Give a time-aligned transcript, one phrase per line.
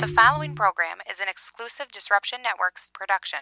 [0.00, 3.40] The following program is an exclusive Disruption Networks production.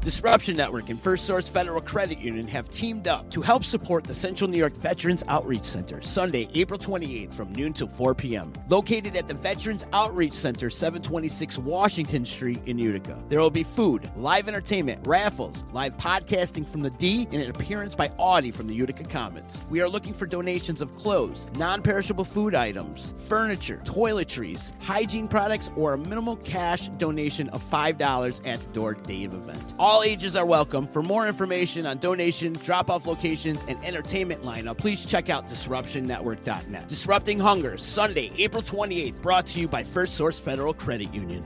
[0.00, 4.14] Disruption Network and First Source Federal Credit Union have teamed up to help support the
[4.14, 8.52] Central New York Veterans Outreach Center Sunday, April 28th from noon till 4 p.m.
[8.68, 13.18] Located at the Veterans Outreach Center, 726 Washington Street in Utica.
[13.28, 17.96] There will be food, live entertainment, raffles, live podcasting from the D, and an appearance
[17.96, 19.62] by Audie from the Utica Comets.
[19.68, 25.72] We are looking for donations of clothes, non perishable food items, furniture, toiletries, hygiene products,
[25.76, 29.74] or a minimal cash donation of $5 at the door day of event.
[29.88, 30.86] All ages are welcome.
[30.86, 36.88] For more information on donation, drop off locations, and entertainment lineup, please check out disruptionnetwork.net.
[36.88, 41.42] Disrupting Hunger, Sunday, April 28th, brought to you by First Source Federal Credit Union.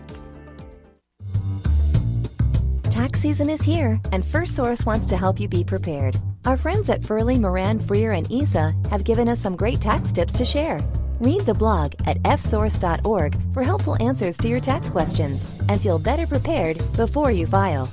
[2.90, 6.20] Tax season is here, and First Source wants to help you be prepared.
[6.44, 10.32] Our friends at Furley, Moran, Freer, and ESA have given us some great tax tips
[10.32, 10.84] to share.
[11.20, 16.26] Read the blog at fsource.org for helpful answers to your tax questions and feel better
[16.26, 17.88] prepared before you file.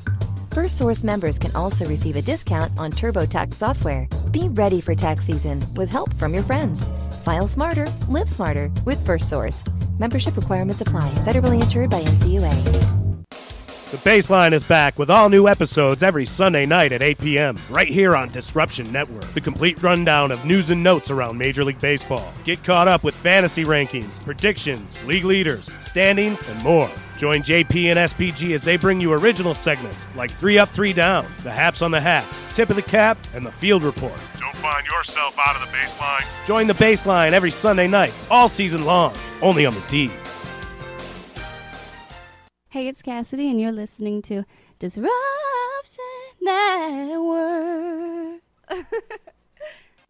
[0.52, 4.08] First Source members can also receive a discount on TurboTax software.
[4.32, 6.88] Be ready for tax season with help from your friends.
[7.24, 9.64] File smarter, live smarter with First Source.
[10.00, 11.10] Membership requirements apply.
[11.26, 12.99] Federally insured by NCUA.
[13.92, 17.58] The Baseline is back with all new episodes every Sunday night at 8 p.m.
[17.72, 19.26] right here on Disruption Network.
[19.34, 22.32] The complete rundown of news and notes around Major League Baseball.
[22.44, 26.88] Get caught up with fantasy rankings, predictions, league leaders, standings, and more.
[27.18, 31.26] Join JP and SPG as they bring you original segments like 3 Up, 3 Down,
[31.40, 34.14] The Haps on the Haps, Tip of the Cap, and The Field Report.
[34.40, 36.26] Don't find yourself out of the baseline.
[36.46, 40.12] Join the Baseline every Sunday night, all season long, only on the D.
[42.72, 44.46] Hey, it's Cassidy, and you're listening to
[44.78, 45.10] Disruption
[46.40, 48.42] Network.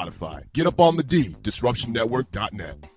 [0.52, 2.90] Get up on the D, disruptionnetwork.net.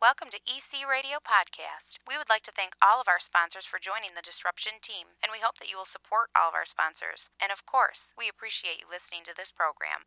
[0.00, 1.98] Welcome to EC Radio Podcast.
[2.08, 5.30] We would like to thank all of our sponsors for joining the Disruption team, and
[5.32, 7.28] we hope that you will support all of our sponsors.
[7.42, 10.06] And of course, we appreciate you listening to this program.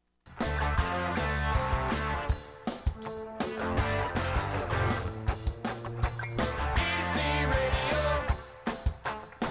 [6.79, 7.19] EC
[7.51, 8.01] Radio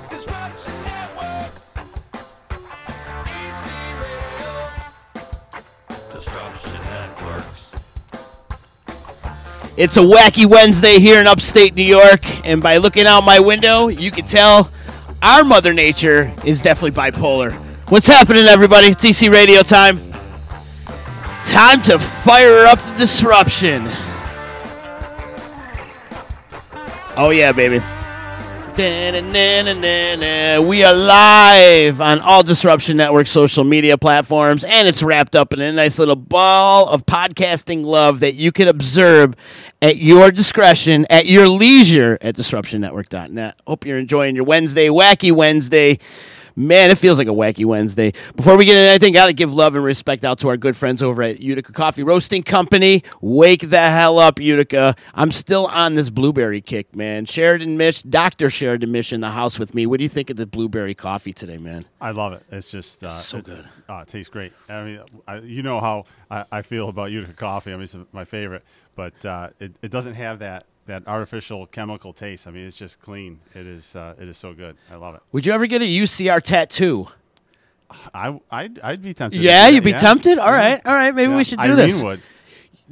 [0.08, 0.89] Disruption
[6.20, 7.74] Networks.
[9.78, 13.88] It's a wacky Wednesday here in upstate New York, and by looking out my window,
[13.88, 14.70] you can tell
[15.22, 17.52] our Mother Nature is definitely bipolar.
[17.88, 18.88] What's happening, everybody?
[18.88, 19.98] EC Radio time.
[21.48, 23.84] Time to fire up the disruption.
[27.16, 27.82] Oh, yeah, baby.
[30.66, 35.60] We are live on all Disruption Network social media platforms, and it's wrapped up in
[35.60, 39.34] a nice little ball of podcasting love that you can observe
[39.82, 43.60] at your discretion, at your leisure at disruptionnetwork.net.
[43.66, 45.98] Hope you're enjoying your Wednesday, Wacky Wednesday.
[46.56, 48.12] Man, it feels like a wacky Wednesday.
[48.36, 50.76] Before we get into anything, got to give love and respect out to our good
[50.76, 53.02] friends over at Utica Coffee Roasting Company.
[53.20, 54.94] Wake the hell up, Utica.
[55.14, 57.26] I'm still on this blueberry kick, man.
[57.26, 58.50] Sheridan Mish, Dr.
[58.50, 59.86] Sheridan Mish in the house with me.
[59.86, 61.84] What do you think of the blueberry coffee today, man?
[62.00, 62.42] I love it.
[62.50, 63.68] It's just uh, so it- good.
[63.88, 64.52] Uh, it tastes great.
[64.68, 67.72] I mean, I, you know how I, I feel about Utica coffee.
[67.72, 68.64] I mean, it's my favorite,
[68.94, 72.46] but uh, it, it doesn't have that, that artificial chemical taste.
[72.46, 73.40] I mean, it's just clean.
[73.54, 74.76] It is uh, it is so good.
[74.90, 75.22] I love it.
[75.32, 77.08] Would you ever get a UCR tattoo?
[78.14, 79.40] I I'd, I'd be tempted.
[79.40, 80.00] Yeah, you'd be that.
[80.00, 80.38] tempted?
[80.38, 81.14] All right, all right.
[81.14, 81.36] Maybe Yeah.
[81.36, 82.02] we should do Irene this.
[82.02, 82.20] Would.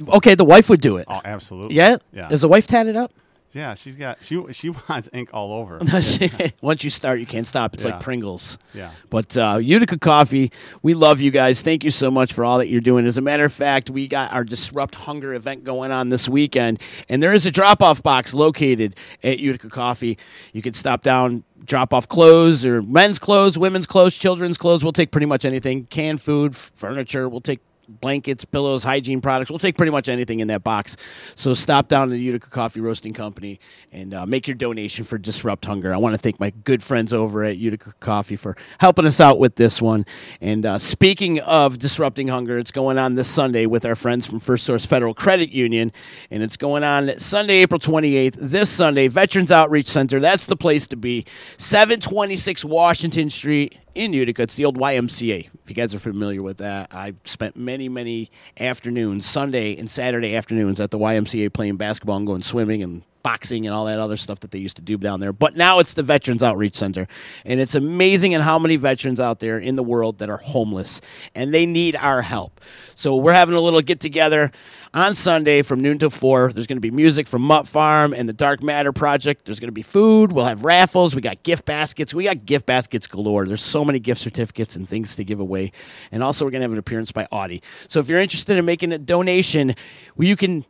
[0.07, 1.05] Okay, the wife would do it.
[1.09, 1.75] Oh, absolutely.
[1.75, 1.97] Yeah?
[2.13, 2.29] Yeah.
[2.31, 3.11] Is the wife tatted up?
[3.53, 3.73] Yeah.
[3.75, 5.79] She's got she she wants ink all over.
[6.61, 7.73] Once you start, you can't stop.
[7.73, 7.91] It's Yeah.
[7.91, 8.57] like Pringles.
[8.73, 8.91] Yeah.
[9.09, 10.51] But uh, Utica Coffee,
[10.81, 11.61] we love you guys.
[11.61, 13.05] Thank you so much for all that you're doing.
[13.05, 16.79] As a matter of fact, we got our Disrupt Hunger event going on this weekend,
[17.07, 20.17] and there is a drop off box located at Utica Coffee.
[20.53, 24.83] You can stop down, drop off clothes or men's clothes, women's clothes, children's clothes.
[24.83, 27.27] We'll take pretty much anything canned food, f- furniture.
[27.29, 29.49] We'll take blankets, pillows, hygiene products.
[29.49, 30.95] We'll take pretty much anything in that box.
[31.35, 33.59] So stop down to the Utica Coffee Roasting Company
[33.91, 35.93] and uh, make your donation for Disrupt Hunger.
[35.93, 39.39] I want to thank my good friends over at Utica Coffee for helping us out
[39.39, 40.05] with this one.
[40.41, 44.39] And uh, speaking of disrupting hunger, it's going on this Sunday with our friends from
[44.39, 45.91] First Source Federal Credit Union,
[46.31, 48.35] and it's going on Sunday, April 28th.
[48.39, 50.19] This Sunday, Veterans Outreach Center.
[50.19, 51.25] That's the place to be.
[51.57, 54.43] 726 Washington Street in Utica.
[54.43, 55.49] It's the old YMCA.
[55.63, 60.35] If you guys are familiar with that, I spent many, many afternoons, Sunday and Saturday
[60.35, 64.17] afternoons at the YMCA playing basketball and going swimming and boxing and all that other
[64.17, 65.33] stuff that they used to do down there.
[65.33, 67.07] But now it's the Veterans Outreach Center.
[67.45, 71.01] And it's amazing in how many veterans out there in the world that are homeless
[71.35, 72.61] and they need our help.
[72.95, 74.51] So we're having a little get together
[74.93, 76.51] on Sunday from noon to 4.
[76.53, 79.45] There's going to be music from Mutt Farm and the Dark Matter Project.
[79.45, 80.31] There's going to be food.
[80.31, 81.15] We'll have raffles.
[81.15, 82.13] We got gift baskets.
[82.13, 83.45] We got gift baskets galore.
[83.45, 85.71] There's so many gift certificates and things to give away.
[86.11, 87.61] And also, we're going to have an appearance by Audie.
[87.87, 89.75] So if you're interested in making a donation,
[90.15, 90.65] well, you can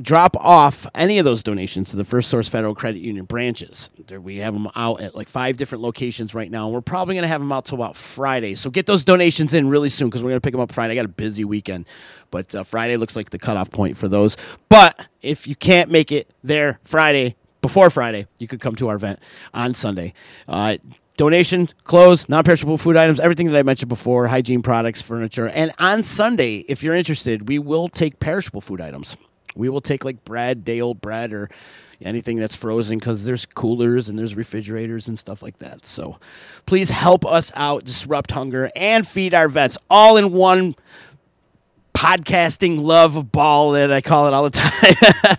[0.00, 3.90] drop off any of those donations to the First Source Federal Credit Union branches.
[4.10, 7.22] We have them out at like five different locations right now, and we're probably going
[7.22, 8.54] to have them out till about Friday.
[8.54, 10.92] So get those donations in really soon because we're going to pick them up Friday.
[10.92, 11.86] I got a busy weekend,
[12.30, 14.36] but uh, Friday looks like the cutoff point for those.
[14.68, 18.96] But if you can't make it there Friday, before Friday, you could come to our
[18.96, 19.20] event
[19.52, 20.14] on Sunday.
[20.48, 20.78] Uh,
[21.18, 25.48] donation, clothes, non-perishable food items, everything that I mentioned before, hygiene products, furniture.
[25.48, 29.16] And on Sunday, if you're interested, we will take perishable food items.
[29.54, 31.48] We will take like bread, day old bread, or
[32.00, 35.84] anything that's frozen because there's coolers and there's refrigerators and stuff like that.
[35.86, 36.18] So
[36.66, 40.74] please help us out, disrupt hunger, and feed our vets all in one
[41.94, 45.36] podcasting love ball that I call it all the time.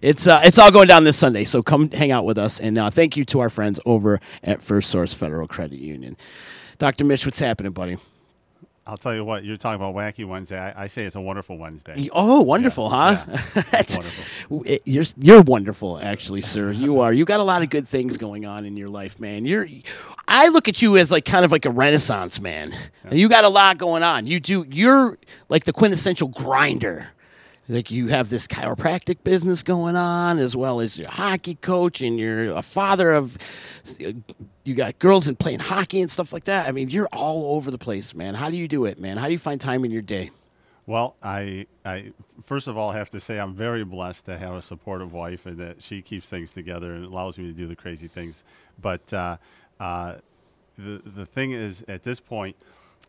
[0.00, 2.60] it's uh, it's all going down this Sunday, so come hang out with us.
[2.60, 6.16] And uh, thank you to our friends over at First Source Federal Credit Union.
[6.78, 7.04] Dr.
[7.04, 7.98] Mish, what's happening, buddy?
[8.86, 9.44] I'll tell you what.
[9.44, 10.58] You're talking about Wacky Wednesday.
[10.58, 12.08] I, I say it's a wonderful Wednesday.
[12.12, 13.26] Oh, wonderful, Yeah, huh?
[13.56, 13.62] yeah.
[13.70, 14.62] That's wonderful.
[14.66, 16.70] it- You're you're wonderful, actually, sir.
[16.70, 17.12] You are.
[17.12, 19.46] You got a lot of good things going on in your life, man.
[19.46, 19.66] You're.
[20.28, 22.74] I look at you as like kind of like a renaissance man.
[23.10, 24.26] You got a lot going on.
[24.26, 24.66] You do.
[24.68, 25.16] You're
[25.48, 27.08] like the quintessential grinder.
[27.68, 32.18] Like you have this chiropractic business going on, as well as your hockey coach, and
[32.18, 33.38] you're a father of.
[34.64, 36.68] You got girls and playing hockey and stuff like that.
[36.68, 38.34] I mean, you're all over the place, man.
[38.34, 39.16] How do you do it, man?
[39.16, 40.30] How do you find time in your day?
[40.86, 42.12] Well, I, I
[42.44, 45.56] first of all have to say I'm very blessed to have a supportive wife and
[45.58, 48.44] that she keeps things together and allows me to do the crazy things.
[48.80, 49.38] But uh,
[49.80, 50.16] uh,
[50.76, 52.56] the the thing is, at this point,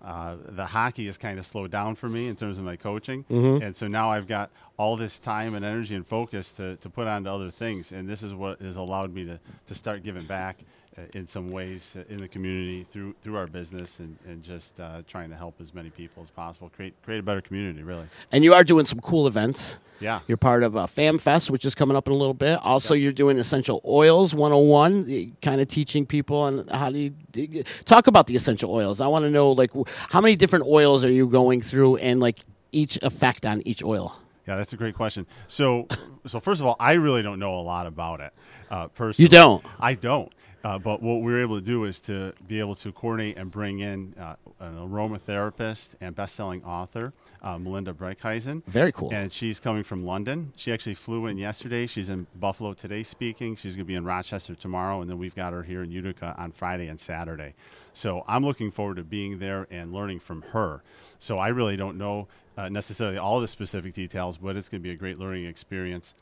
[0.02, 3.26] uh, the hockey has kind of slowed down for me in terms of my coaching,
[3.64, 7.08] and so now I've got all this time and energy and focus to, to put
[7.08, 10.58] onto other things, and this is what has allowed me to, to start giving back
[10.98, 14.80] uh, in some ways uh, in the community through through our business and, and just
[14.80, 18.06] uh, trying to help as many people as possible create create a better community really
[18.32, 19.78] And you are doing some cool events.
[20.00, 22.60] yeah You're part of uh, Fam Fest, which is coming up in a little bit.
[22.64, 27.64] Also, you're doing Essential Oils 101, kind of teaching people on how do you do-
[27.86, 29.00] talk about the essential oils.
[29.02, 29.72] I want to know like
[30.10, 32.40] how many different oils are you going through and like
[32.72, 34.20] each effect on each oil.
[34.48, 35.26] Yeah, that's a great question.
[35.48, 35.88] So,
[36.28, 38.32] so first of all, I really don't know a lot about it.
[38.70, 39.66] Uh, personally, You don't?
[39.80, 40.32] I don't.
[40.66, 43.52] Uh, but what we were able to do is to be able to coordinate and
[43.52, 48.64] bring in uh, an aromatherapist and best-selling author, uh, Melinda Breckheisen.
[48.66, 49.14] Very cool.
[49.14, 50.54] And she's coming from London.
[50.56, 51.86] She actually flew in yesterday.
[51.86, 53.56] She's in Buffalo today speaking.
[53.56, 56.34] She's going to be in Rochester tomorrow, and then we've got her here in Utica
[56.36, 57.54] on Friday and Saturday.
[57.94, 60.82] So I'm looking forward to being there and learning from her.
[61.20, 64.84] So I really don't know uh, necessarily all the specific details, but it's going to
[64.84, 66.16] be a great learning experience.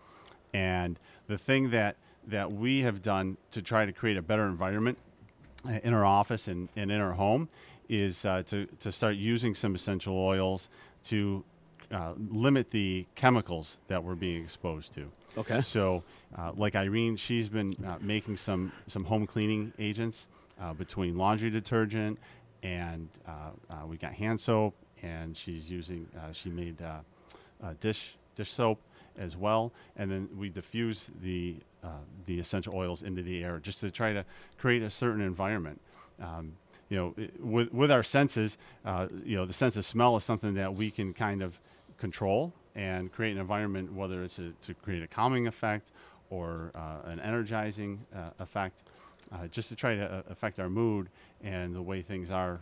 [0.54, 1.96] And the thing that
[2.28, 4.98] that we have done to try to create a better environment
[5.68, 7.50] uh, in our office and, and in our home
[7.90, 10.70] is uh, to, to start using some essential oils
[11.04, 11.44] to
[11.92, 15.12] uh, limit the chemicals that we're being exposed to.
[15.38, 15.62] Okay.
[15.62, 16.04] So,
[16.36, 20.28] uh, like Irene, she's been uh, making some, some home cleaning agents
[20.60, 22.18] uh, between laundry detergent
[22.64, 23.10] and
[23.86, 26.78] we got hand soap, and she's using, she made
[27.82, 28.80] dish, dish soap
[29.18, 31.88] as well, and then we diffuse the uh,
[32.26, 34.26] the essential oils into the air just to try to
[34.58, 35.80] create a certain environment.
[36.22, 36.54] Um,
[36.90, 40.24] you know, it, with with our senses, uh, you know, the sense of smell is
[40.24, 41.60] something that we can kind of
[41.98, 45.92] control and create an environment, whether it's a, to create a calming effect
[46.30, 48.84] or uh, an energizing uh, effect,
[49.32, 51.10] uh, just to try to uh, affect our mood
[51.44, 52.62] and the way things are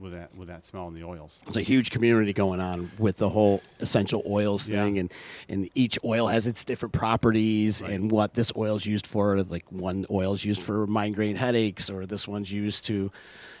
[0.00, 1.40] with that with that smell and the oils.
[1.44, 4.84] There's a huge community going on with the whole essential oils Yeah.
[4.84, 5.12] thing, and
[5.48, 9.42] and each oil has its different properties and what this oil is used for.
[9.42, 13.10] Like one oil is used for migraine headaches, or this one's used to,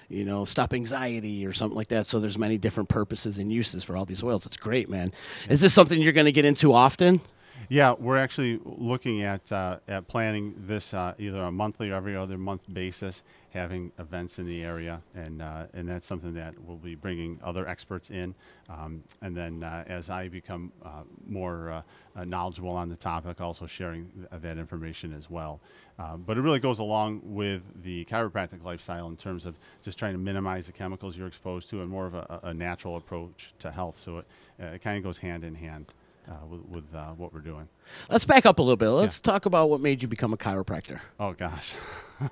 [0.08, 2.06] you know, stop anxiety or something like that.
[2.06, 4.46] So there's many different purposes and uses for all these oils.
[4.46, 5.12] It's great, man.
[5.48, 7.20] Is this something you're going to get into often?
[7.68, 11.94] Yeah, we're actually looking at uh, at planning this uh, either on a monthly or
[11.94, 13.22] every other month basis,
[13.56, 17.66] having events in the area, and uh, and that's something that we'll be bringing other
[17.66, 18.34] experts in,
[18.68, 21.82] um, and then uh, as I become uh, more uh,
[22.14, 25.60] uh, knowledgeable on the topic, also sharing th- that information as well.
[25.98, 30.12] Um, but it really goes along with the chiropractic lifestyle in terms of just trying
[30.12, 33.70] to minimize the chemicals you're exposed to, and more of a, a natural approach to
[33.70, 33.98] health.
[33.98, 34.26] So it,
[34.58, 35.86] it kind of goes hand in hand.
[36.28, 37.68] Uh, with with uh, what we're doing.
[38.10, 38.88] Let's back up a little bit.
[38.88, 40.98] Let's talk about what made you become a chiropractor.
[41.20, 41.74] Oh gosh,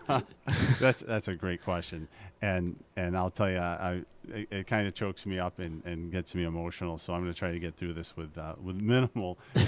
[0.80, 2.08] that's that's a great question,
[2.42, 6.10] and and I'll tell you, I, it, it kind of chokes me up and, and
[6.10, 6.98] gets me emotional.
[6.98, 9.38] So I'm going to try to get through this with uh, with minimal.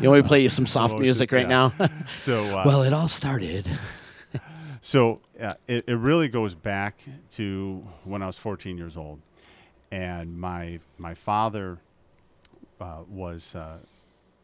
[0.00, 1.70] You want me to play you some soft music right Yeah.
[1.78, 1.88] now?
[2.18, 3.68] so uh, well, it all started.
[4.80, 5.20] So
[5.66, 7.00] it, it really goes back
[7.30, 9.20] to when I was 14 years old,
[9.90, 11.78] and my my father
[12.80, 13.78] uh, was uh,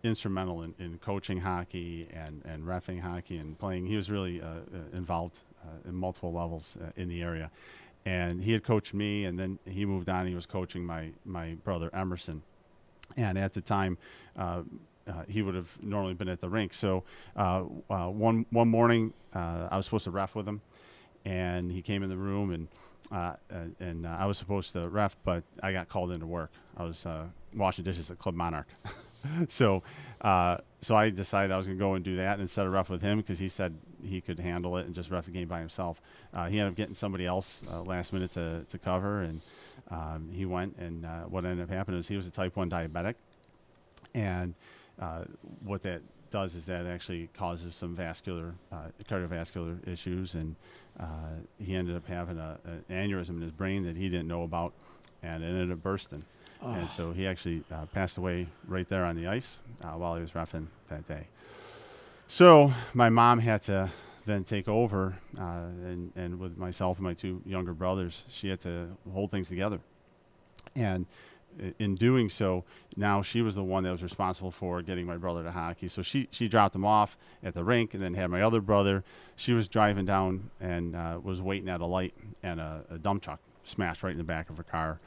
[0.03, 3.87] instrumental in, in coaching hockey and and refing hockey and playing.
[3.87, 4.61] He was really uh, uh,
[4.93, 7.51] involved uh, in multiple levels in the area,
[8.05, 10.27] and he had coached me, and then he moved on.
[10.27, 12.43] He was coaching my my brother Emerson,
[13.17, 13.99] and at the time.
[15.29, 16.73] He would have normally been at the rink.
[16.73, 20.63] So one one morning, I was supposed to ref with him,
[21.27, 22.69] and he came in the room, and
[23.79, 26.51] and I was supposed to ref, but I got called into work.
[26.75, 27.07] I was
[27.55, 28.69] washing dishes at Club Monarch,
[29.49, 29.83] so
[30.21, 32.91] uh, so I decided I was going to go and do that instead of ref
[32.91, 35.61] with him because he said he could handle it and just ref the game by
[35.61, 36.01] himself.
[36.33, 39.41] Uh, he ended up getting somebody else uh, last minute to to cover, and
[39.91, 40.77] um, he went.
[40.79, 43.15] And uh, what ended up happening is he was a type one diabetic
[44.15, 44.55] and
[45.01, 45.25] uh,
[45.65, 50.57] what that does is that actually causes some vascular, uh, cardiovascular issues, and
[51.59, 54.73] he ended up having a, an aneurysm in his brain that he didn't know about,
[55.23, 56.25] and it ended up bursting.
[56.65, 60.23] And so he actually uh, passed away right there on the ice uh, while he
[60.23, 61.27] was roughing that day.
[62.27, 63.93] So my mom had to
[64.25, 68.61] then take over, uh, and, and with myself and my two younger brothers, she had
[68.61, 69.81] to hold things together.
[70.75, 71.05] And
[71.79, 72.65] in doing so,
[72.97, 75.89] now she was the one that was responsible for getting my brother to hockey.
[75.89, 79.05] So she, she dropped him off at the rink and then had my other brother.
[79.37, 83.23] She was driving down and uh, was waiting at a light, and a, a dump
[83.23, 84.99] truck smashed right in the back of her car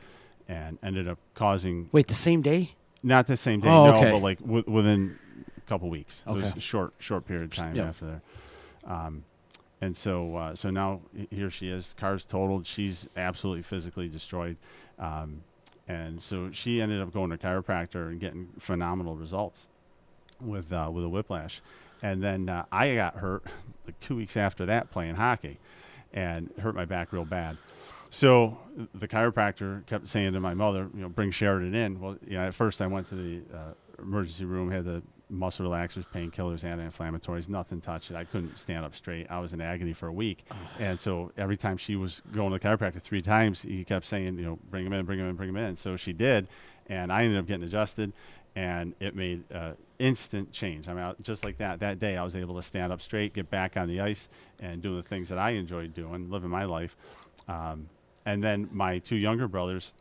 [0.48, 2.75] and ended up causing Wait, the same day?
[3.04, 4.12] not the same day, Oh, no, okay.
[4.12, 5.18] but like w- within
[5.58, 6.24] a couple weeks.
[6.27, 6.58] It was Okay.
[6.58, 7.89] a short, short period of time Yeah.
[7.89, 8.22] after there.
[8.86, 9.24] Um,
[9.82, 11.94] and so, uh, so now h- here she is.
[12.00, 12.66] Car's totaled.
[12.66, 14.58] She's absolutely physically destroyed.
[14.98, 15.42] Um,
[15.88, 19.68] and so she ended up going to chiropractor and getting phenomenal results
[20.42, 21.62] with uh, with a whiplash.
[22.01, 23.44] And then uh, I got hurt
[23.86, 25.60] like two weeks after that playing hockey,
[26.13, 27.58] and hurt my back real bad.
[28.09, 28.57] So
[28.93, 31.99] the chiropractor kept saying to my mother, you know, bring Sheridan in.
[31.99, 35.69] Well, you know, at first I went to the uh, emergency room, had the muscle
[35.69, 38.15] relaxers, painkillers, anti-inflammatories, nothing touched it.
[38.15, 39.27] I couldn't stand up straight.
[39.29, 40.45] I was in agony for a week.
[40.79, 44.37] And so every time she was going to the chiropractor three times, he kept saying,
[44.39, 45.75] you know, bring him in, bring him in, bring him in.
[45.75, 46.47] So she did,
[46.87, 48.13] and I ended up getting adjusted.
[48.57, 50.87] and it made uh, instant change.
[50.87, 53.35] I mean, I, just like that, that day I was able to stand up straight,
[53.35, 56.63] get back on the ice, and do the things that I enjoyed doing, living my
[56.63, 56.97] life.
[57.47, 57.87] Um,
[58.27, 59.93] and then my two younger brothers,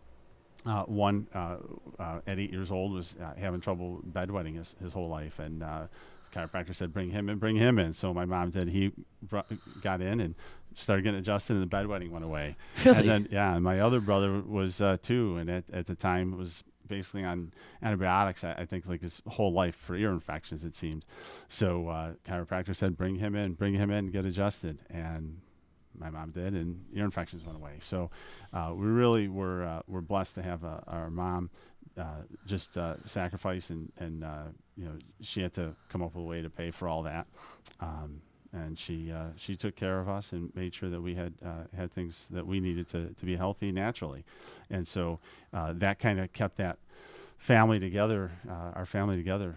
[0.67, 1.59] uh, one uh,
[1.97, 5.63] uh, at eight years old was uh, having trouble bedwetting his, his whole life, and
[5.63, 5.87] uh,
[6.25, 8.69] the chiropractor said, "Bring him in, bring him in." So my mom did.
[8.69, 8.91] He
[9.81, 10.35] got in and
[10.75, 12.57] started getting adjusted, and the bedwetting went away.
[12.85, 12.99] Really?
[12.99, 16.37] And then yeah, and my other brother was uh, two, and at, at the time
[16.37, 18.43] was basically on antibiotics.
[18.43, 21.05] I, I think like his whole life for ear infections, it seemed.
[21.47, 25.43] So uh, chiropractor said, "Bring him in, bring him in, get adjusted," and
[25.99, 27.79] my mom did, and ear infections went away.
[27.81, 28.11] So
[28.53, 31.51] uh, we really were uh, were blessed to have uh, our mom
[31.99, 34.45] uh, just uh, sacrifice, and and uh,
[34.77, 37.27] you know she had to come up with a way to pay for all that.
[37.81, 38.23] Um,
[38.53, 41.35] and she she took care of us and made sure that we had
[41.77, 44.25] had things that we needed to, to be healthy naturally,
[44.71, 45.19] and so
[45.53, 46.79] that kind of kept that
[47.37, 49.57] family together, our family together,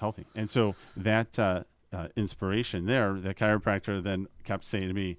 [0.00, 0.26] healthy.
[0.34, 5.16] And so that uh, uh, inspiration there, the chiropractor then kept saying to me,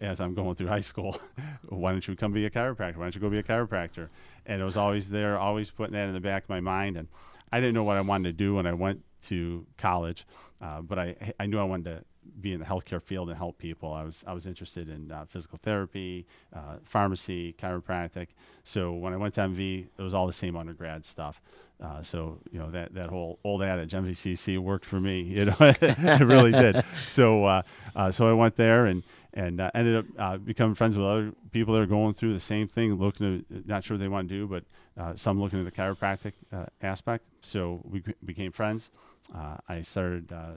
[0.00, 1.18] as I'm going through high school,
[1.68, 2.96] why don't you come be a chiropractor?
[2.96, 4.08] Why don't you go be a chiropractor?
[4.44, 6.96] And it was always there, always putting that in the back of my mind.
[6.96, 7.08] And
[7.52, 10.26] I didn't know what I wanted to do when I went to college,
[10.60, 12.04] uh, but I I knew I wanted to
[12.40, 13.92] be in the healthcare field and help people.
[13.92, 18.28] I was I was interested in uh, physical therapy, uh, pharmacy, chiropractic.
[18.64, 21.40] So when I went to MV, it was all the same undergrad stuff.
[21.82, 25.22] Uh, so you know that that whole old adage MVCC worked for me.
[25.34, 26.84] You know, it really did.
[27.06, 27.62] So uh,
[27.96, 29.02] uh, so I went there and
[29.34, 32.40] and uh, ended up uh, becoming friends with other people that are going through the
[32.40, 34.64] same thing, looking to not sure what they want to do, but
[34.96, 37.24] uh, some looking at the chiropractic uh, aspect.
[37.42, 38.90] So we became friends.
[39.34, 40.52] Uh, I started uh,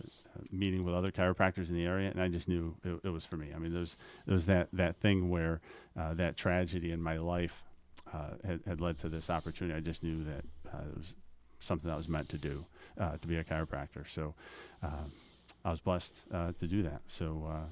[0.51, 3.35] meeting with other chiropractors in the area, and I just knew it, it was for
[3.35, 3.47] me.
[3.53, 3.85] I mean, there
[4.27, 5.59] was that that thing where
[5.95, 7.63] that tragedy in my life
[8.11, 9.75] had, had led to this opportunity.
[9.75, 11.15] I just knew that it was
[11.59, 12.65] something I was meant to do,
[12.97, 14.07] to be a chiropractor.
[14.07, 14.35] So
[14.83, 17.01] I was blessed to do that.
[17.07, 17.67] So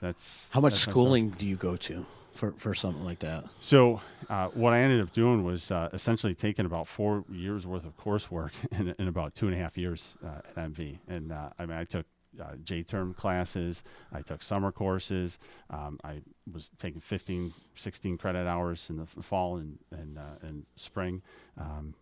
[0.00, 3.44] that's How much that's schooling do you go to for, for something like that?
[3.60, 4.00] So,
[4.30, 7.96] uh, what I ended up doing was uh, essentially taking about four years worth of
[7.96, 10.98] coursework in, in about two and a half years uh, at MV.
[11.08, 12.06] And uh, I mean, I took
[12.40, 15.38] uh, J term classes, I took summer courses,
[15.70, 20.66] um, I was taking 15, 16 credit hours in the fall and, and, uh, and
[20.76, 21.22] spring.
[21.58, 21.94] Um,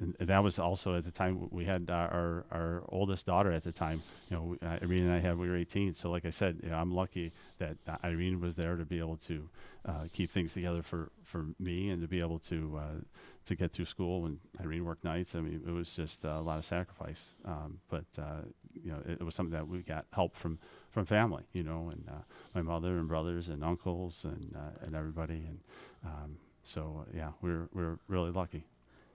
[0.00, 3.62] and that was also at the time we had uh, our our oldest daughter at
[3.62, 4.02] the time.
[4.28, 5.94] You know, uh, Irene and I had we were 18.
[5.94, 8.98] So, like I said, you know, I'm lucky that uh, Irene was there to be
[8.98, 9.48] able to
[9.86, 13.00] uh, keep things together for, for me and to be able to uh,
[13.46, 15.34] to get through school when Irene worked nights.
[15.34, 17.34] I mean, it was just a lot of sacrifice.
[17.44, 18.04] Um, but
[18.82, 20.58] you know, it, it was something that we got help from
[20.90, 21.44] from family.
[21.52, 22.08] You know, and
[22.54, 25.44] my mother and brothers and uncles and and everybody.
[25.46, 25.58] And
[26.04, 28.66] um, so, yeah, we're we're really lucky.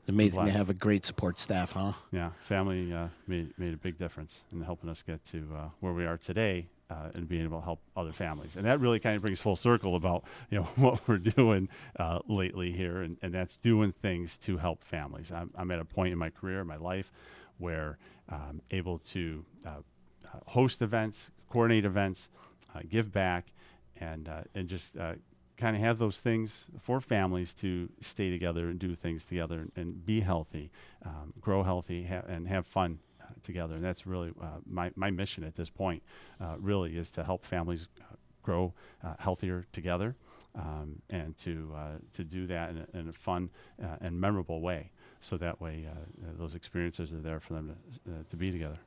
[0.09, 1.93] It's amazing to have a great support staff, huh?
[2.11, 5.93] Yeah, family uh, made made a big difference in helping us get to uh, where
[5.93, 8.57] we are today, uh, and being able to help other families.
[8.57, 11.69] And that really kind of brings full circle about you know what we're doing
[11.99, 15.31] uh, lately here, and, and that's doing things to help families.
[15.31, 17.11] I'm, I'm at a point in my career, in my life,
[17.59, 22.31] where I'm able to uh, uh, host events, coordinate events,
[22.73, 23.51] uh, give back,
[23.95, 25.13] and uh, and just uh,
[25.59, 30.05] kind of have those things for families to stay together and do things together and,
[30.05, 30.71] be healthy,
[31.05, 33.75] um, grow healthy, ha- and have fun uh, together.
[33.75, 36.01] And that's really uh, my, my mission at this point,
[36.39, 40.15] uh, really, is to help families uh, grow uh, healthier together
[40.55, 41.75] um, and to,
[42.13, 43.49] to do that in a, in a fun
[44.01, 44.91] and memorable way.
[45.19, 45.87] So that way,
[46.37, 48.79] those experiences are there for them to, to be together.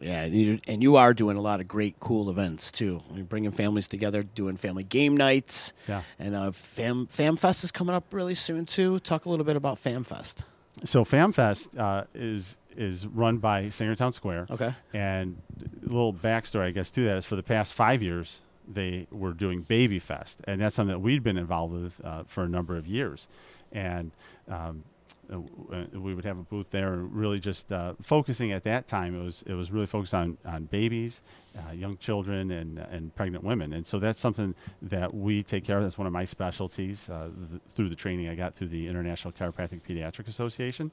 [0.00, 3.00] Yeah, and you, and you are doing a lot of great, cool events too.
[3.14, 5.72] You're bringing families together, doing family game nights.
[5.88, 6.02] Yeah.
[6.18, 8.98] And uh, Fam Fam Fest is coming up really soon too.
[9.00, 10.44] Talk a little bit about Fam Fest.
[10.84, 14.48] So FamFest uh, is is run by Sangertown Square.
[14.50, 14.74] Okay.
[14.92, 15.40] And
[15.82, 19.32] a little backstory, I guess, to that is for the past five years they were
[19.32, 22.76] doing Baby Fest, and that's something that we'd been involved with uh, for a number
[22.76, 23.28] of years,
[23.72, 24.10] and.
[24.48, 24.84] Um,
[25.32, 29.18] uh, uh, we would have a booth there, really just uh, focusing at that time.
[29.20, 31.22] It was it was really focused on on babies,
[31.56, 33.72] uh, young children, and and pregnant women.
[33.72, 35.84] And so that's something that we take care of.
[35.84, 39.32] That's one of my specialties uh, th- through the training I got through the International
[39.32, 40.90] Chiropractic Pediatric Association.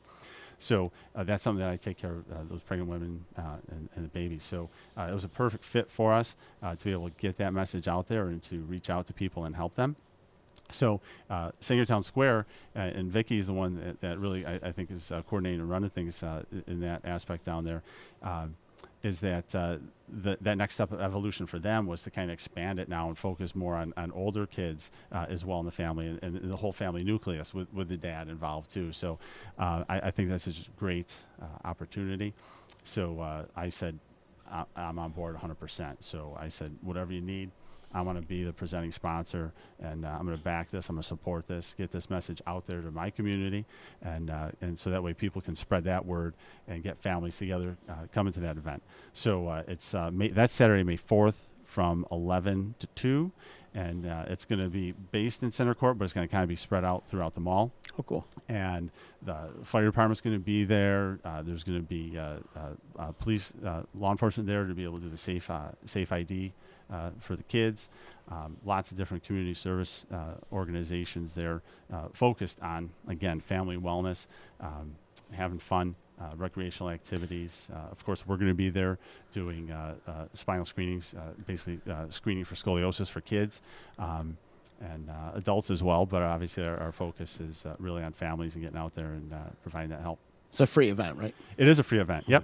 [0.57, 3.89] So uh, that's something that I take care of uh, those pregnant women uh, and,
[3.95, 4.43] and the babies.
[4.43, 7.37] So uh, it was a perfect fit for us uh, to be able to get
[7.37, 9.95] that message out there and to reach out to people and help them.
[10.73, 14.71] So uh, Sangertown Square, uh, and Vicky is the one that, that really I, I
[14.71, 17.83] think is uh, coordinating and running things uh, in that aspect down there.
[18.21, 18.55] Um,
[19.01, 19.77] is that uh,
[20.09, 23.07] the, that next step of evolution for them was to kind of expand it now
[23.07, 26.51] and focus more on, on older kids uh, as well in the family and, and
[26.51, 28.91] the whole family nucleus with, with the dad involved too.
[28.91, 29.19] So
[29.57, 31.15] I, I think that's a great
[31.63, 32.33] opportunity.
[32.83, 33.99] So I said,
[34.75, 35.97] I'm on board 100%.
[35.99, 37.51] So I said, whatever you need,
[37.93, 40.89] I want to be the presenting sponsor, and uh, I'm going to back this.
[40.89, 43.65] I'm going to support this, get this message out there to my community,
[44.01, 46.33] and uh, and so that way people can spread that word
[46.67, 48.81] and get families together uh, coming to that event.
[49.13, 51.35] So uh, it's uh, May, that's Saturday, May 4th,
[51.73, 53.31] from 11 to 2,
[53.73, 56.43] and uh, it's going to be based in Center Court, but it's going to kind
[56.43, 57.71] of be spread out throughout the mall.
[57.97, 58.27] Oh, cool.
[58.47, 58.91] And
[59.23, 61.19] the fire department's going to be there.
[61.25, 62.37] Uh, there's going to be uh,
[62.97, 66.11] uh, police, uh, law enforcement there to be able to do the safe, uh, safe
[66.11, 66.53] ID
[66.91, 67.89] uh, for the kids.
[68.31, 74.27] Um, lots of different community service uh, organizations there uh, focused on, again, family wellness,
[74.61, 74.95] um,
[75.31, 77.69] having fun, uh, recreational activities.
[77.73, 78.97] Uh, of course, we're going to be there
[79.31, 83.61] doing uh, uh, spinal screenings, uh, basically uh, screening for scoliosis for kids.
[83.99, 84.37] Um,
[84.81, 88.55] and uh, adults as well, but obviously our, our focus is uh, really on families
[88.55, 90.19] and getting out there and uh, providing that help.
[90.49, 91.33] It's a free event, right?
[91.57, 92.25] It is a free event.
[92.27, 92.43] Yep.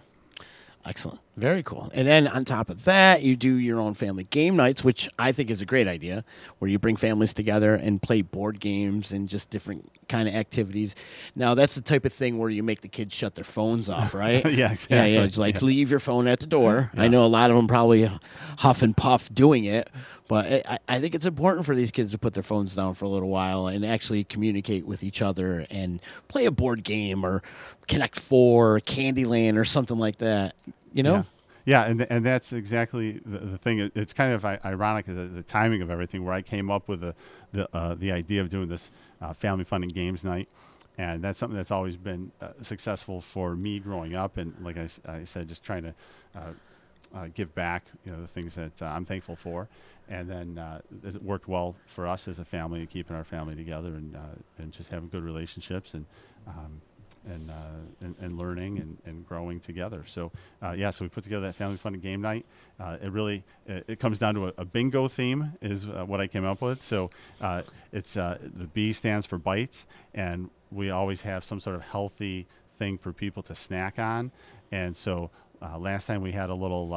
[0.86, 1.20] Excellent.
[1.40, 1.90] Very cool.
[1.94, 5.32] And then on top of that, you do your own family game nights, which I
[5.32, 6.26] think is a great idea,
[6.60, 10.96] where you bring families together and play board games and just different kind of activities.
[11.36, 14.14] Now, that's the type of thing where you make the kids shut their phones off,
[14.16, 14.44] right?
[14.46, 14.98] Yeah, Yeah, exactly.
[14.98, 15.06] yeah.
[15.06, 15.24] yeah.
[15.24, 15.66] It's like Yeah.
[15.68, 16.92] leave your phone at the door.
[16.98, 18.10] I know a lot of them probably
[18.58, 19.90] huff and puff doing it,
[20.28, 22.96] but I- I, I think it's important for these kids to put their phones down
[22.96, 27.24] for a little while and actually communicate with each other and play a board game
[27.26, 27.42] or
[27.88, 30.54] Connect Four, or Candyland, or something like that.
[30.94, 31.14] You know?
[31.16, 31.24] Yeah.
[31.66, 33.80] Yeah, and and that's exactly the, the thing.
[33.80, 36.26] It- It's kind of ironic the, the timing of everything.
[36.26, 37.14] Where I came up with the
[37.52, 38.90] the uh, the idea of doing this
[39.22, 40.48] uh, family fun and games night,
[40.98, 44.38] and that's something that's always been uh, successful for me growing up.
[44.38, 44.88] And like I
[45.26, 45.94] said, just trying to
[46.36, 46.40] uh,
[47.14, 49.68] uh, give back, you know, the things that uh, I'm thankful for.
[50.08, 50.60] And then
[51.04, 54.18] it worked well for us as a family, keeping our family together and
[54.58, 56.06] and just having good relationships and.
[56.48, 56.82] Um,
[57.28, 57.54] and, uh,
[58.02, 60.04] and and learning and, and growing together.
[60.06, 62.46] So uh, yeah, so we put together that family fun and game night.
[62.80, 66.20] Uh, it really it, it comes down to a, a bingo theme is uh, what
[66.20, 66.84] I came up with.
[66.84, 67.10] So
[67.42, 71.82] uh, it's uh, the B stands for bites, and we always have some sort of
[71.82, 74.32] healthy thing for people to snack on.
[74.72, 75.32] And so
[75.78, 76.88] last time we had a little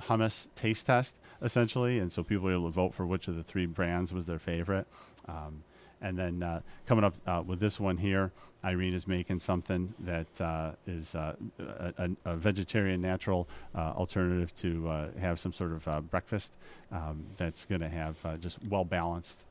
[0.00, 3.42] hummus taste test essentially, and so people were able to vote for which of the
[3.42, 4.86] three brands was their favorite.
[5.28, 5.62] Um,
[6.04, 8.30] and then uh, coming up uh, with this one here,
[8.62, 14.88] Irene is making something that uh, is uh, a, a- vegetarian natural uh, alternative to
[14.88, 16.56] uh, have some sort of breakfast
[16.92, 19.44] um, that's going to have just well balanced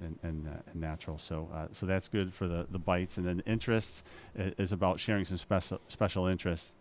[0.00, 1.18] and, and, and natural.
[1.18, 3.16] So, so that's good for the, the bites.
[3.16, 4.02] And then the interests
[4.34, 6.72] is about sharing some special special interests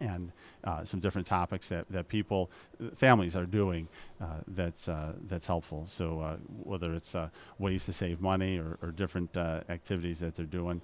[0.00, 0.32] and
[0.64, 2.50] uh, some different topics that, that people,
[2.96, 3.88] families are doing
[4.20, 5.84] uh, that's, uh, that's helpful.
[5.86, 7.28] So uh, whether it's uh,
[7.58, 10.82] ways to save money or, or different uh, activities that they're doing.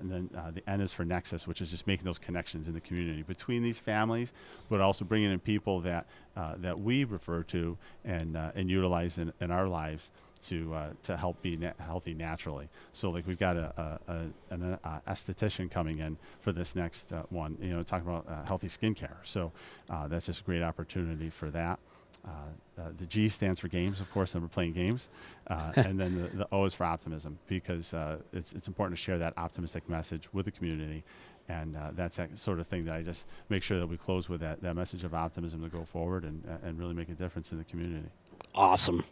[0.00, 2.80] And then the N is for Nexus, which is just making those connections in the
[2.80, 4.32] community between these families,
[4.68, 9.52] but also bringing in people that, that we refer to and, and utilize in, in
[9.52, 12.68] our lives to uh, to help be na- healthy naturally.
[12.92, 17.12] So like we've got a, a, a an uh, esthetician coming in for this next
[17.12, 17.56] uh, one.
[17.60, 19.16] You know, talking about uh, healthy skincare.
[19.24, 19.52] So
[19.90, 21.78] uh, that's just a great opportunity for that.
[22.24, 25.08] Uh, uh, the G stands for games, of course, and we're playing games.
[25.46, 29.02] Uh, and then the, the O is for optimism because uh, it's, it's important to
[29.02, 31.04] share that optimistic message with the community.
[31.48, 34.28] And uh, that's that sort of thing that I just make sure that we close
[34.28, 37.52] with that, that message of optimism to go forward and, and really make a difference
[37.52, 38.08] in the community.
[38.54, 39.04] Awesome.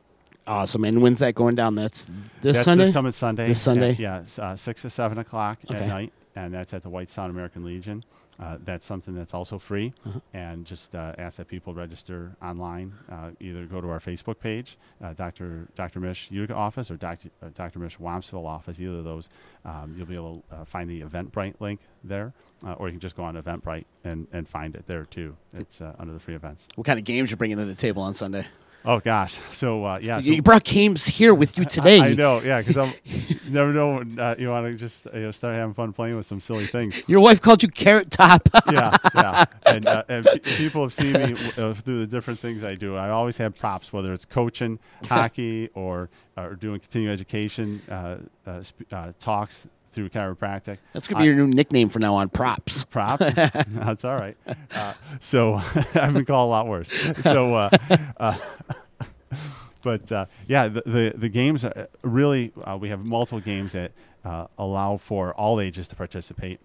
[0.46, 0.84] Awesome.
[0.84, 1.74] And when's that going down?
[1.74, 2.04] That's
[2.40, 2.84] this that's Sunday?
[2.86, 3.48] this coming Sunday.
[3.48, 3.90] This Sunday?
[3.92, 5.76] At, yeah, uh, six to seven o'clock Okay.
[5.80, 8.04] at night, and that's at the White Sound American Legion.
[8.38, 10.20] Uh, that's something that's also free, Uh-huh.
[10.34, 12.92] and just uh, ask that people register online.
[13.10, 15.68] Uh, either go to our Facebook page, uh, Dr.
[15.74, 16.00] Dr.
[16.00, 17.30] Mish Utica office, or Dr.
[17.42, 17.78] Uh, Dr.
[17.78, 18.78] Mish Wampsville office.
[18.78, 19.30] Either of those,
[19.64, 23.00] um, you'll be able to uh, find the Eventbrite link there, uh, or you can
[23.00, 25.34] just go on Eventbrite and, and find it there too.
[25.54, 26.68] It's uh, under the free events.
[26.74, 28.46] What kind of games you're bringing to the table on Sunday?
[28.88, 32.00] Oh gosh, so uh, yeah, so you brought games here with you today.
[32.00, 32.94] I, I know, yeah, because I'm
[33.48, 36.24] never know when, uh, you want to just you know, start having fun playing with
[36.24, 36.94] some silly things.
[37.08, 38.48] Your wife called you Carrot Top.
[38.70, 42.64] yeah, yeah, and, uh, and pe- people have seen me uh, through the different things
[42.64, 42.94] I do.
[42.94, 48.62] I always have props, whether it's coaching, hockey, or or doing continuing education uh, uh,
[48.62, 49.66] sp- uh, talks
[49.96, 50.76] through chiropractic.
[50.92, 52.28] That's gonna be I- your new nickname from now on.
[52.28, 52.84] Props.
[52.90, 53.24] props.
[53.34, 54.36] That's all right.
[54.72, 55.54] Uh, so
[55.94, 56.90] I've been called a lot worse.
[57.22, 57.70] So, uh,
[58.20, 58.36] uh,
[59.82, 63.92] but uh, yeah, the, the the games are really uh, we have multiple games that
[64.24, 66.60] uh, allow for all ages to participate,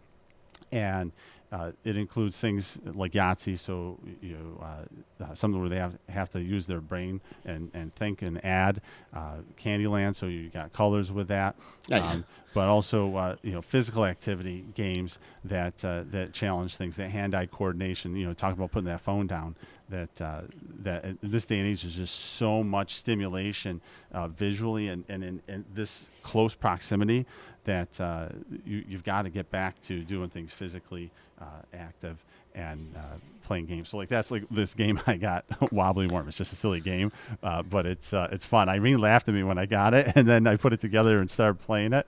[0.72, 1.14] and
[1.52, 5.98] uh, it includes things like Yahtzee, so you know, uh, uh, something where they have
[6.08, 8.82] have to use their brain and, and think and add.
[9.14, 11.56] Uh, Candyland, so you got colors with that.
[11.90, 12.22] Nice.
[12.54, 17.48] but also uh, you know physical activity games that uh, that challenge things, that hand-eye
[17.48, 18.16] coordination.
[18.16, 19.56] You know, talk about putting that phone down.
[19.92, 20.42] That uh,
[20.80, 25.24] that in this day and age is just so much stimulation uh, visually and, and
[25.24, 27.26] in, in this close proximity
[27.66, 28.30] that uh,
[28.66, 32.24] you, you've got to get back to doing things physically uh, active
[32.56, 33.90] and uh, playing games.
[33.90, 36.28] So like that's like this game I got, Wobbly Worm.
[36.28, 37.12] It's just a silly game,
[37.44, 38.70] uh, but it's uh, it's fun.
[38.70, 41.30] Irene laughed at me when I got it, and then I put it together and
[41.30, 42.08] started playing it,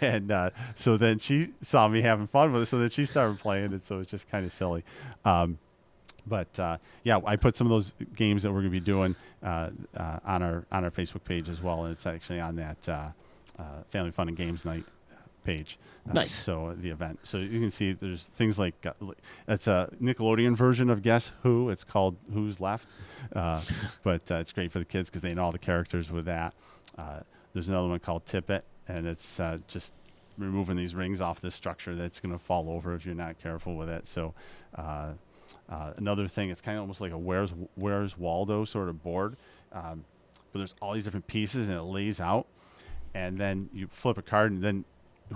[0.00, 3.38] and uh, so then she saw me having fun with it, so then she started
[3.38, 3.84] playing it.
[3.84, 4.84] So it's just kind of silly.
[5.24, 5.58] Um,
[6.28, 9.16] but uh, yeah, I put some of those games that we're going to be doing
[9.42, 12.88] uh, uh, on our on our Facebook page as well, and it's actually on that
[12.88, 13.08] uh,
[13.58, 14.84] uh, Family Fun and Games Night
[15.44, 15.78] page.
[16.08, 16.34] Uh, Nice.
[16.34, 18.74] So the event, so you can see there's things like
[19.46, 21.70] it's a Nickelodeon version of Guess Who.
[21.70, 22.86] It's called Who's Left,
[23.34, 23.62] uh,
[24.02, 26.54] but uh, it's great for the kids because they know all the characters with that.
[26.96, 27.20] Uh,
[27.52, 29.94] there's another one called Tip It, and it's uh, just
[30.36, 33.74] removing these rings off this structure that's going to fall over if you're not careful
[33.74, 34.06] with it.
[34.06, 34.34] So.
[35.68, 39.36] Uh, another thing, it's kind of almost like a Where's Where's Waldo sort of board,
[39.72, 40.04] um,
[40.52, 42.46] but there's all these different pieces and it lays out,
[43.14, 44.84] and then you flip a card and then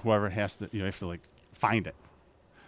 [0.03, 1.21] whoever has to you know have to like
[1.53, 1.95] find it.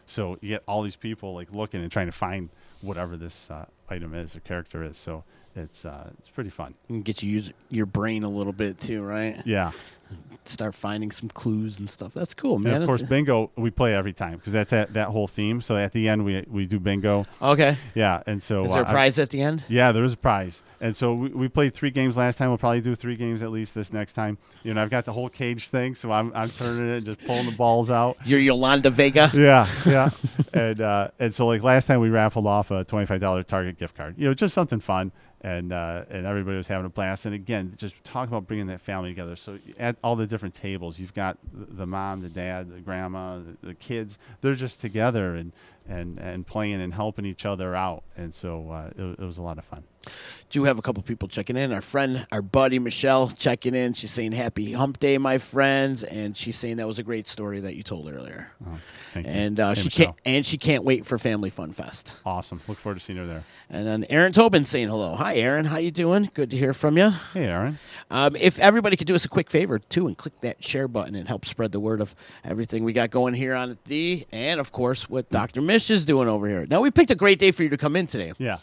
[0.07, 2.51] So you get all these people like looking and trying to find
[2.83, 4.97] whatever this uh, item is or character is.
[4.97, 5.25] So
[5.57, 6.75] it's uh, it's pretty fun.
[6.89, 9.41] And get you use your brain a little bit too, right?
[9.45, 9.73] Yeah.
[10.47, 12.13] Start finding some clues and stuff.
[12.13, 12.83] That's cool, And man.
[12.83, 15.63] of course, bingo we play every time because that's that, that whole theme.
[15.63, 17.25] So at the end we we do bingo.
[17.41, 17.79] Okay.
[17.95, 19.65] Yeah, and so Is there a uh, I- prize at the end?
[19.69, 20.63] Yeah, there is a prize.
[20.83, 22.51] And so we, we played three games last time.
[22.51, 24.37] We'll probably do three games at least this next time.
[24.65, 27.25] You know, I've got the whole cage thing, so I'm, I'm turning it and just
[27.25, 28.19] pulling the balls out.
[28.27, 29.31] You're Yolanda Vega.
[29.35, 30.11] Yeah, yeah.
[30.53, 33.79] and uh, and so like last time we raffled off a twenty five dollar Target
[33.79, 34.17] gift card.
[34.19, 35.11] You know, just something fun,
[35.45, 37.27] and uh, and everybody was having a blast.
[37.27, 39.37] And again, just talk about bringing that family together.
[39.37, 43.69] So at all the different tables, you've got the mom, the dad, the grandma, the,
[43.69, 44.19] the kids.
[44.41, 45.53] They're just together and
[45.89, 48.03] and and playing and helping each other out.
[48.17, 49.83] And so uh, it, it was a lot of fun.
[50.51, 51.73] do have a couple people checking in.
[51.73, 53.93] Our friend, our buddy Michelle checking in.
[53.93, 57.61] She's saying happy hump day, my friends, and she's saying that was a great story
[57.61, 58.53] that you told earlier.
[58.67, 58.79] Oh,
[59.13, 59.33] thank you.
[59.33, 60.07] And uh, Hey, she Michelle.
[60.07, 62.15] can't and she can't wait for Family Fun Fest.
[62.25, 62.61] Awesome.
[62.69, 63.45] Look forward to seeing her there.
[63.71, 65.17] And then Aaron Tobin saying hello.
[65.17, 65.65] Hi, Aaron.
[65.65, 66.31] How you doing?
[66.35, 67.11] Good to hear from you.
[67.33, 67.79] Hey, Aaron.
[68.11, 71.15] Um, if everybody could do us a quick favor too and click that share button
[71.15, 74.71] and help spread the word of everything we got going here on the and of
[74.71, 75.61] course with Dr.
[75.75, 76.67] Mish is doing over here.
[76.71, 78.33] Now we picked a great day for you to come in today.
[78.39, 78.59] Yeah.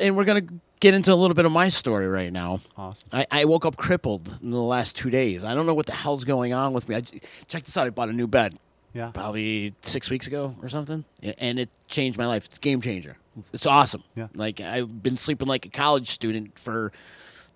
[0.00, 0.46] And we're gonna
[0.78, 2.60] get into a little bit of my story right now.
[2.76, 3.08] Awesome.
[3.12, 5.42] I, I woke up crippled in the last two days.
[5.42, 6.94] I don't know what the hell's going on with me.
[6.94, 7.00] I,
[7.48, 7.88] check this out.
[7.88, 8.56] I bought a new bed.
[8.94, 9.08] Yeah.
[9.08, 12.44] Probably six weeks ago or something, and it changed my life.
[12.44, 13.16] It's a game changer.
[13.52, 14.04] It's awesome.
[14.14, 14.28] Yeah.
[14.36, 16.92] Like I've been sleeping like a college student for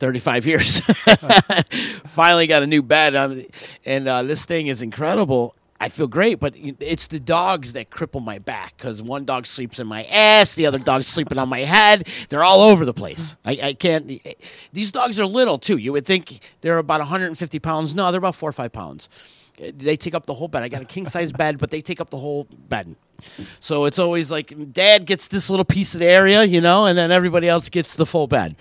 [0.00, 0.80] 35 years.
[2.06, 3.40] Finally got a new bed, um,
[3.84, 5.54] and uh, this thing is incredible.
[5.82, 9.80] I feel great, but it's the dogs that cripple my back because one dog sleeps
[9.80, 12.06] in my ass, the other dog's sleeping on my head.
[12.28, 13.34] They're all over the place.
[13.44, 14.08] I, I can't.
[14.24, 14.34] Eh,
[14.72, 15.78] these dogs are little too.
[15.78, 17.96] You would think they're about 150 pounds.
[17.96, 19.08] No, they're about four or five pounds.
[19.58, 20.62] Eh, they take up the whole bed.
[20.62, 22.94] I got a king size bed, but they take up the whole bed.
[23.58, 26.96] So it's always like dad gets this little piece of the area, you know, and
[26.96, 28.54] then everybody else gets the full bed.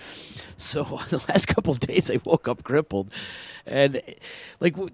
[0.56, 3.12] So the last couple of days, I woke up crippled,
[3.66, 4.02] and
[4.60, 4.92] like, what,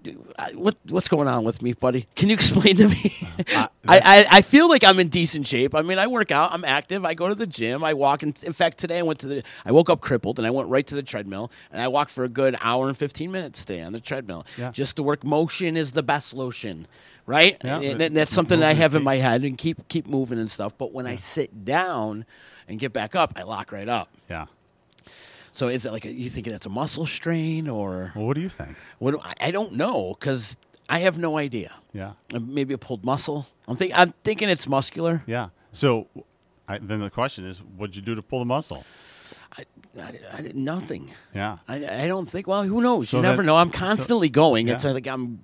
[0.53, 2.07] what what's going on with me, buddy?
[2.15, 3.15] Can you explain to me?
[3.55, 5.73] I, I I feel like I'm in decent shape.
[5.73, 8.21] I mean, I work out, I'm active, I go to the gym, I walk.
[8.23, 9.43] In, in fact, today I went to the.
[9.65, 12.23] I woke up crippled, and I went right to the treadmill, and I walked for
[12.23, 14.71] a good hour and 15 minutes today on the treadmill, Yeah.
[14.71, 15.23] just to work.
[15.23, 16.87] Motion is the best lotion.
[17.25, 20.07] Right, Yeah, and, and that's something that I have in my head, and keep keep
[20.07, 20.73] moving and stuff.
[20.77, 22.25] But when I sit down
[22.67, 24.09] and get back up, I lock right up.
[24.29, 24.47] Yeah.
[25.59, 28.41] So is it like a, you think that's a muscle strain or Well, what do
[28.41, 28.75] you think?
[28.99, 29.11] what?
[29.11, 30.55] do- I- I don't know because
[30.87, 31.71] I have no idea.
[31.91, 32.13] Yeah.
[32.33, 33.45] Uh, Maybe a pulled muscle.
[33.67, 35.21] I'm think I'm thinking it's muscular.
[35.27, 35.49] Yeah.
[35.73, 36.07] So
[36.65, 38.85] I, then the question is, what'd you do to pull the muscle?
[39.57, 39.63] I,
[39.99, 41.11] I, I did nothing.
[41.35, 41.57] Yeah.
[41.67, 42.47] I, I don't think.
[42.47, 43.09] Well, who knows?
[43.09, 43.57] So you never then- know.
[43.57, 44.69] I'm so- constantly going.
[44.69, 45.39] It's like I'm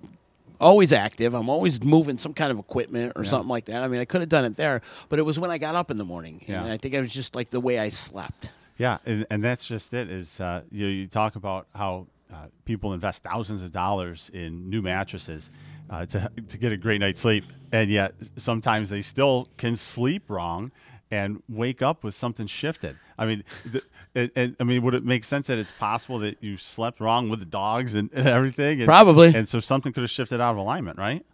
[0.62, 1.34] always active.
[1.34, 3.30] I'm always moving some kind of equipment or Yeah.
[3.32, 3.84] something like that.
[3.84, 5.92] I mean, I could have done it there, but it was when I got up
[5.92, 6.64] in the morning, Yeah.
[6.64, 8.52] and I think it was just like the way I slept.
[8.78, 10.10] Yeah, and, and that's just it.
[10.10, 14.82] Is uh, you you talk about how uh, people invest thousands of dollars in new
[14.82, 15.50] mattresses
[15.90, 20.30] uh, to to get a great night's sleep, and yet sometimes they still can sleep
[20.30, 20.72] wrong
[21.12, 22.98] and wake up with something shifted.
[23.18, 23.86] I mean, th-
[24.16, 27.30] and, and I mean, would it make sense that it's possible that you slept wrong
[27.30, 28.80] with the dogs and, and everything?
[28.82, 29.34] And, Probably.
[29.34, 31.26] And so something could have shifted out of alignment, right?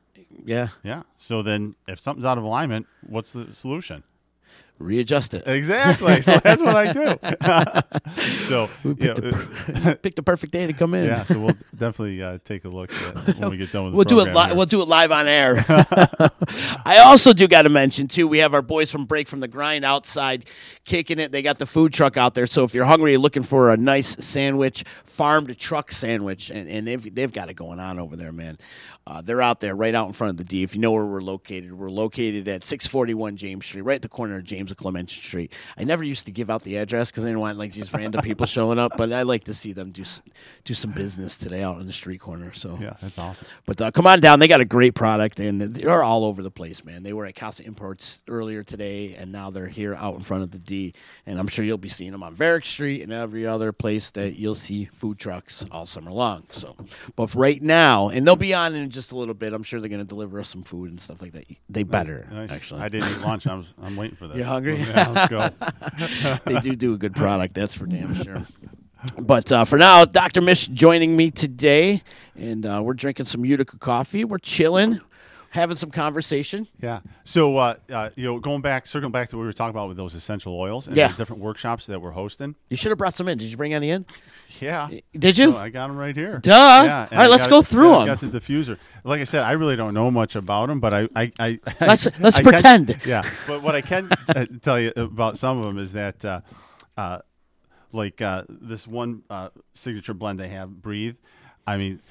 [0.45, 0.69] Yeah.
[0.83, 1.03] Yeah.
[1.17, 4.03] So then, if something's out of alignment, what's the solution?
[4.81, 5.43] Readjust it.
[5.47, 6.21] Exactly.
[6.21, 7.17] So that's what I do.
[8.45, 11.05] so We you picked, know, the, pick the perfect day to come in.
[11.05, 11.23] yeah.
[11.23, 14.05] So we'll definitely uh, take a look at when we get done with the We'll
[14.05, 14.33] do it.
[14.33, 15.63] Li- we'll do it live on air.
[16.85, 18.27] I also do got to mention too.
[18.27, 20.45] We have our boys from Break from the Grind outside,
[20.85, 21.31] kicking it.
[21.31, 22.47] They got the food truck out there.
[22.47, 26.69] So if you're hungry, you're looking for a nice sandwich, farm to truck sandwich, and,
[26.69, 28.57] and they've they've got it going on over there, man.
[29.07, 30.61] Uh, they're out there, right out in front of the D.
[30.63, 34.07] If you know where we're located, we're located at 641 James Street, right at the
[34.09, 35.53] corner of James Clemente Street.
[35.77, 38.21] I never used to give out the address because I didn't want like these random
[38.21, 40.03] people showing up, but I like to see them do
[40.63, 42.53] do some business today out on the street corner.
[42.53, 43.47] So Yeah, that's awesome.
[43.65, 44.39] but uh, come on down.
[44.39, 47.03] They got a great product, and they're all over the place, man.
[47.03, 50.51] They were at Casa Imports earlier today, and now they're here out in front of
[50.51, 50.93] the D.
[51.25, 54.37] And I'm sure you'll be seeing them on Varick Street and every other place that
[54.37, 56.43] you'll see food trucks all summer long.
[56.51, 56.75] So,
[57.15, 59.53] but right now, and they'll be on in just a little bit.
[59.53, 61.45] I'm sure they're going to deliver us some food and stuff like that.
[61.69, 62.51] They better, Nice.
[62.51, 62.81] actually.
[62.81, 63.47] I didn't eat lunch.
[63.47, 63.73] I was.
[63.81, 64.37] I'm waiting for this.
[64.41, 64.81] You hungry?
[64.81, 66.39] Yeah, let's go.
[66.45, 67.53] they do do a good product.
[67.53, 68.45] That's for damn sure.
[69.17, 70.41] But uh, for now, Dr.
[70.41, 72.03] Mish joining me today,
[72.35, 74.25] and uh, we're drinking some Utica coffee.
[74.25, 75.01] We're chilling,
[75.51, 76.67] having some conversation.
[76.81, 77.01] Yeah.
[77.23, 79.87] So, uh, uh, you know, going back, circling back to what we were talking about
[79.89, 81.09] with those essential oils and Yeah.
[81.09, 82.55] the different workshops that we're hosting.
[82.69, 83.37] You should have brought some in.
[83.37, 84.05] Did you bring any in?
[84.59, 84.89] Yeah.
[85.13, 85.51] Did you?
[85.53, 86.39] So I got them right here.
[86.39, 86.49] Duh.
[86.51, 87.07] Yeah.
[87.11, 88.77] All right, I let's go through yeah, I got the diffuser.
[89.03, 92.07] Like I said, I really don't know much about them, but I, I, I Let's-
[92.19, 93.01] let's I can- pretend.
[93.05, 93.21] yeah.
[93.47, 96.41] But what I can uh, tell you about some of them is that, uh,
[96.97, 97.19] uh,
[97.91, 101.15] like uh, this one uh, signature blend they have, Breathe.
[101.67, 102.01] I mean,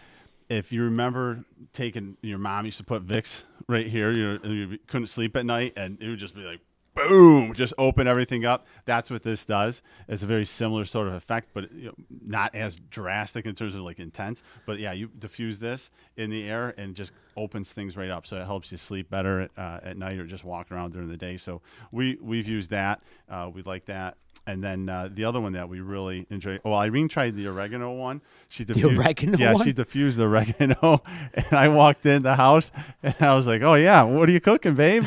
[0.50, 5.06] if you remember taking your mom used to put Vicks right here, you, you couldn't
[5.06, 6.60] sleep at night, and it would just be like
[6.96, 8.66] boom, just open everything up.
[8.84, 9.80] That's what this does.
[10.08, 11.94] It's a very similar sort of effect, but you know,
[12.26, 14.42] not as drastic in terms of like intense.
[14.66, 18.36] But yeah, you diffuse this in the air and just opens things right up, so
[18.38, 21.16] it helps you sleep better at, uh, at night or just walk around during the
[21.16, 21.36] day.
[21.36, 23.02] So we we've used that.
[23.28, 24.16] Uh, we like that.
[24.46, 26.59] And then uh, the other one that we really enjoy.
[26.64, 28.20] Well, Irene tried the oregano one.
[28.48, 29.64] She diffused, oregano Yeah, one?
[29.64, 31.03] she diffused the oregano,
[31.35, 32.72] and I walked in the house
[33.03, 35.05] and I was like, "Oh yeah, what are you cooking, babe?"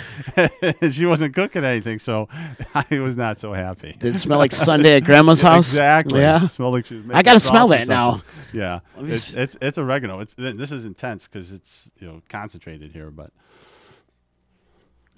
[0.82, 2.30] and she wasn't cooking anything, so
[2.76, 3.96] I was not so happy.
[4.00, 5.68] Did it smell like Sunday at Grandma's house?
[5.68, 6.22] Exactly.
[6.22, 6.44] Yeah.
[6.44, 8.22] It smelled like she was I gotta smell that now.
[8.54, 10.20] Yeah, it's, it's it's oregano.
[10.20, 13.32] It's this is intense because it's you know concentrated here, but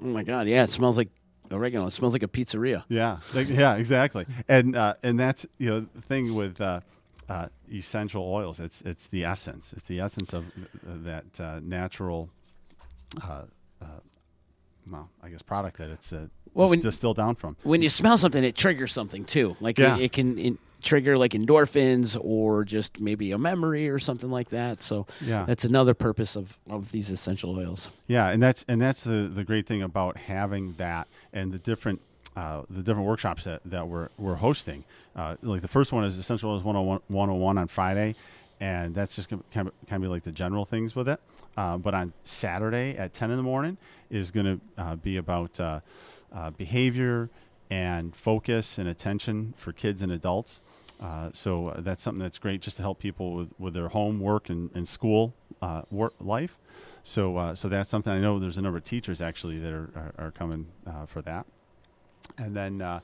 [0.02, 1.10] Oh my god, yeah, it smells like
[1.52, 1.88] oregano.
[1.88, 2.84] It smells like a pizzeria.
[2.90, 4.26] Yeah, like- yeah, exactly.
[4.48, 6.82] And uh, and that's you know the thing with uh,
[7.30, 8.60] uh, essential oils.
[8.60, 9.74] It's it's the essence.
[9.74, 10.68] It's the essence of th-
[11.04, 12.30] that uh, natural.
[13.22, 13.44] Uh,
[13.82, 13.86] uh,
[14.90, 17.56] well, I guess product that it's uh, Well, when- distilled down from.
[17.64, 19.56] When you smell something, it triggers something too.
[19.60, 19.96] Like Yeah.
[19.98, 24.50] it, it can in, trigger like endorphins or just maybe a memory or something like
[24.52, 24.82] that.
[24.82, 25.44] So Yeah.
[25.46, 27.90] that's another purpose of, of these essential oils.
[28.08, 32.00] Yeah, and that's and that's the the great thing about having that and the different
[32.38, 34.84] uh, the different workshops that, that we're we're hosting.
[35.16, 38.14] Uh, like the first one is Essential Oils 101, 101 on Friday,
[38.60, 41.20] and that's just kind of, kind of like the general things with it.
[41.58, 43.78] Uh, but on Saturday at 10 in the morning
[44.10, 45.80] is going to uh, be about uh,
[46.34, 47.30] uh, behavior
[47.72, 50.60] and focus and attention for kids and adults.
[51.02, 54.20] Uh, so uh, that's something that's great just to help people with, with their home
[54.20, 56.58] work and, and school uh, work life.
[57.04, 58.40] So uh, so that's something I know.
[58.40, 61.46] There's a number of teachers actually that are are, are coming uh, for that.
[62.38, 63.02] And then uh,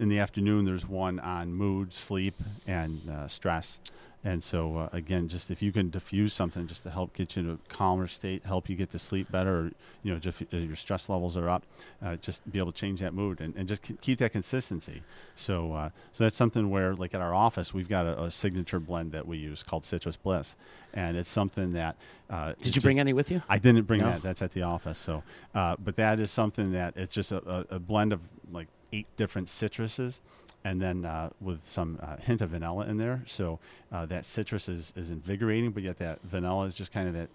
[0.00, 2.34] in the afternoon, there's one on mood, sleep,
[2.66, 3.78] and stress.
[4.26, 7.42] And so uh, again, just if you can diffuse something just to help get you
[7.42, 9.70] in a calmer state, help you get to sleep better, or
[10.02, 11.64] you know, just if your stress levels are up,
[12.02, 15.02] uh, just be able to change that mood and, and just ke- keep that consistency.
[15.34, 18.80] So uh, so that's something where, like at our office, we've got a, a signature
[18.80, 20.56] blend that we use called Citrus Bliss,
[20.94, 21.96] and it's something that.
[22.30, 23.42] Uh, Did you bring any with you?
[23.46, 24.06] I didn't bring No?
[24.12, 24.22] that.
[24.22, 24.98] That's at the office.
[24.98, 25.22] So,
[25.54, 29.06] uh, but that is something that it's just a, a, a blend of like eight
[29.16, 30.20] different citruses,
[30.64, 33.22] and then uh, with some uh, hint of vanilla in there.
[33.26, 33.60] So
[33.92, 37.28] uh, that citrus is, is invigorating, but yet that vanilla is just kind of that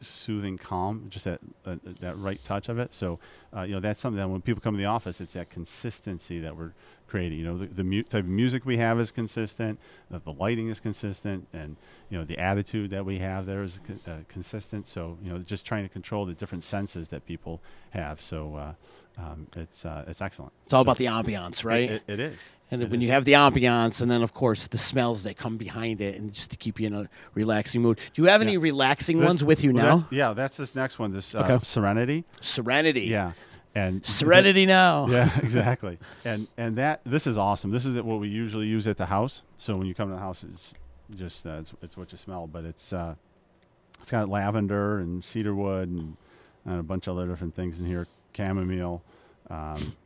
[0.00, 2.92] soothing, calm, just that uh, that right touch of it.
[2.92, 3.18] So,
[3.56, 6.38] uh, you know, that's something that when people come to the office, it's that consistency
[6.40, 6.72] that we're
[7.12, 7.38] creating.
[7.38, 9.78] You know, the, the mu- type of music we have is consistent,
[10.10, 11.76] that the lighting is consistent, and
[12.10, 14.88] you know, the attitude that we have there is co- uh, consistent.
[14.88, 18.20] So, you know, just trying to control the different senses that people have.
[18.20, 18.72] So, uh,
[19.18, 20.52] um, it's uh, it's excellent.
[20.64, 21.90] It's all So- about the ambiance, right?
[21.90, 22.40] It, it is.
[22.70, 23.06] And It when is.
[23.06, 26.32] you have the ambiance, and then of course the smells that come behind it, and
[26.32, 27.98] just to keep you in a relaxing mood.
[28.14, 28.60] Do you have any Yeah.
[28.70, 29.96] relaxing This- ones with you well, now?
[29.96, 31.12] that's- yeah, that's this next one.
[31.12, 31.58] This uh, Okay.
[31.62, 32.24] Serenity.
[32.40, 33.02] Serenity.
[33.02, 33.32] Yeah,
[33.74, 35.06] and Serenity now.
[35.10, 35.98] yeah, exactly.
[36.24, 37.70] And and that this is awesome.
[37.70, 39.42] This is what we usually use at the house.
[39.56, 40.74] So when you come to the house, it's
[41.14, 42.46] just uh, it's, it's what you smell.
[42.46, 43.14] But it's uh,
[44.00, 46.16] it's got lavender and cedarwood and,
[46.64, 48.06] and a bunch of other different things in here.
[48.36, 49.02] Chamomile.
[49.50, 49.96] Um,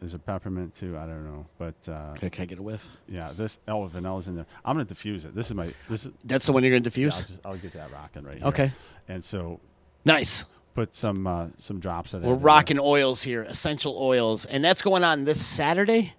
[0.00, 0.96] is it peppermint too?
[0.96, 2.86] I don't know, but uh, Okay, can I get a whiff?
[3.06, 4.46] yeah, this oh vanilla's in there.
[4.64, 5.34] I'm gonna diffuse it.
[5.34, 7.16] This is my this is That's the one you're going to yeah, diffuse?
[7.20, 8.46] I'll, just, I'll get that rocking right here.
[8.46, 8.72] Okay.
[9.08, 9.60] and so
[10.06, 10.44] nice.
[10.74, 12.26] Put some uh, some drops of that.
[12.26, 12.44] We're in there.
[12.46, 14.44] rocking oils here, essential oils.
[14.44, 16.14] And that's going on this Saturday?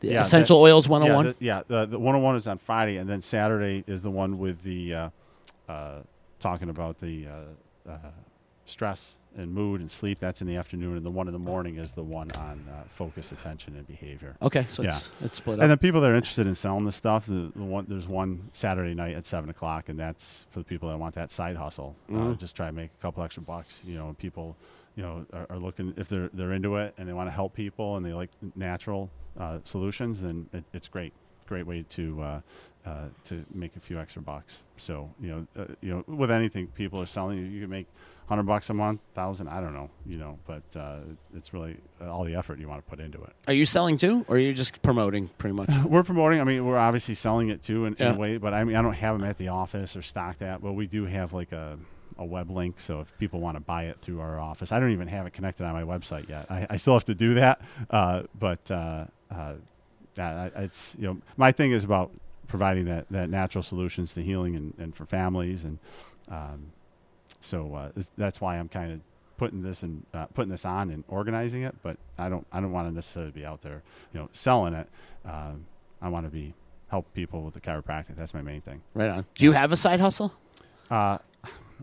[0.00, 1.26] The Yeah, Essential that- Oils 101?
[1.26, 4.38] Yeah, the, yeah, the, the 101 is on Friday, and then Saturday is the one
[4.38, 5.10] with the uh,
[5.68, 5.98] uh,
[6.40, 7.96] talking about the uh, uh,
[8.64, 10.20] stress and mood and sleep.
[10.20, 12.84] That's in the afternoon, and the one in the morning is the one on uh,
[12.88, 14.36] focus, attention, and behavior.
[14.40, 14.90] okay, so yeah.
[14.90, 15.62] it's, it's split Up.
[15.64, 15.80] And up.
[15.80, 18.94] then people that are interested in selling this stuff, the, the one there's one Saturday
[18.94, 21.96] night at seven o'clock, and that's for the people that want that side hustle.
[22.08, 22.38] Uh, Mhm.
[22.38, 23.80] just try to make a couple extra bucks.
[23.84, 24.56] You know, and people,
[24.94, 27.54] you know, are, are looking if they're they're into it and they want to help
[27.54, 31.12] people and they like natural uh, solutions, then it, it's great.
[31.46, 32.40] Great way to uh,
[32.86, 34.62] uh, to make a few extra bucks.
[34.76, 37.88] So you know, uh, you know, with anything people are selling, you, you can make
[38.26, 39.48] hundred bucks a month, thousand.
[39.48, 41.00] I don't know, you know, but uh,
[41.36, 43.32] it's really all the effort you want to put into it.
[43.46, 45.70] Are you selling too, or are you just promoting pretty much?
[45.86, 46.40] We're promoting.
[46.40, 48.82] I mean, we're obviously selling it too in, in a way, but I mean, I
[48.82, 50.62] don't have them at the office or stocked at.
[50.62, 51.78] But we do have like a,
[52.18, 54.92] a web link, so if people want to buy it through our office, I don't
[54.92, 56.46] even have it connected on my website yet.
[56.50, 57.60] I, I still have to do that,
[57.90, 59.54] uh, but uh, uh,
[60.18, 62.10] I- it's you know, my thing is about
[62.46, 65.78] providing that, that natural solutions to healing and, and for families, and
[66.30, 66.66] um,
[67.44, 69.00] so uh, that's why I'm kind of
[69.36, 71.74] putting this and uh, putting this on and organizing it.
[71.82, 73.82] But I don't I don't want to necessarily be out there,
[74.12, 74.88] you know, selling it.
[75.24, 75.66] Um,
[76.00, 76.54] I want to be
[76.88, 78.16] help people with the chiropractic.
[78.16, 78.82] That's my main thing.
[78.94, 79.26] Right on.
[79.34, 80.32] Do you have a side hustle?
[80.90, 81.18] Uh,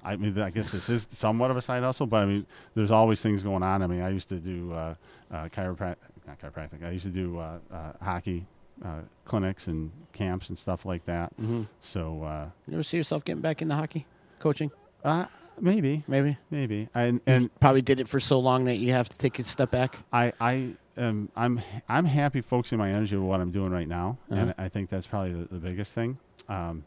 [0.03, 2.45] I mean, I guess this is somewhat of a side hustle, but I mean,
[2.76, 3.82] there's always things going on.
[3.82, 4.95] I mean, I used to do uh,
[5.32, 6.84] uh, chiropractic, not chiropractic.
[6.86, 8.47] I used to do uh, uh, hockey
[8.84, 11.32] uh, clinics and camps and stuff like that.
[11.39, 11.64] Mm-hmm.
[11.82, 14.07] So uh, You ever see yourself getting back into hockey
[14.39, 14.72] coaching?
[15.62, 16.38] Maybe, Maybe.
[16.49, 19.39] maybe, and And and probably did it for so long that you have to take
[19.39, 19.97] a step back.
[20.12, 24.18] I I am I'm I'm happy focusing my energy with what I'm doing right now,
[24.30, 24.39] Uh-huh.
[24.41, 26.18] and I think that's probably the, the biggest thing.
[26.49, 26.84] Um,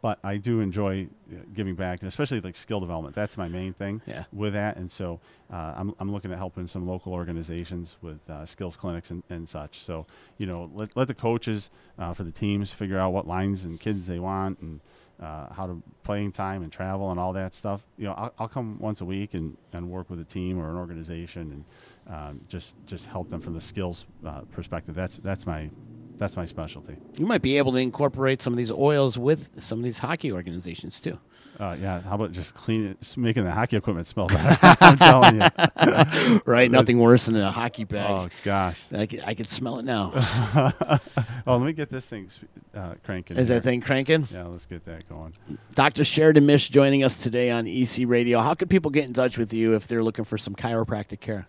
[0.00, 3.16] but I do enjoy uh, giving back, and especially like skill development.
[3.16, 4.24] That's my main thing Yeah.
[4.32, 4.76] with that.
[4.76, 5.18] And so
[5.52, 9.48] uh, I'm I'm looking at helping some local organizations with uh, skills clinics and, and
[9.48, 9.80] such.
[9.80, 10.06] So
[10.38, 13.78] you know, let let the coaches uh, for the teams figure out what lines and
[13.80, 14.80] kids they want and.
[15.20, 17.82] Uh, how to playing time and travel and all that stuff.
[17.96, 20.70] You know, I'll, I'll come once a week and, and work with a team or
[20.70, 21.64] an organization
[22.06, 24.94] and um, just just help them from the skills uh, perspective.
[24.94, 25.70] That's that's my
[26.18, 26.96] that's my specialty.
[27.16, 30.32] You might be able to incorporate some of these oils with some of these hockey
[30.32, 31.18] organizations too.
[31.58, 34.56] Uh, yeah, how about just clean it, s- making the hockey equipment smell better?
[34.80, 36.40] I'm telling you.
[36.46, 36.70] right?
[36.70, 38.10] Nothing worse than a hockey bag.
[38.10, 38.84] Oh gosh.
[38.92, 40.12] I, can, I could smell it now.
[40.14, 42.30] oh, let me get this thing
[42.74, 43.36] uh, cranking.
[43.36, 43.56] Is here.
[43.56, 44.28] that thing cranking?
[44.30, 45.34] Yeah, let's get that going.
[45.74, 46.04] Dr.
[46.04, 48.38] Sheridan Mish joining us today on EC Radio.
[48.38, 51.48] How can people get in touch with you if they're looking for some chiropractic care?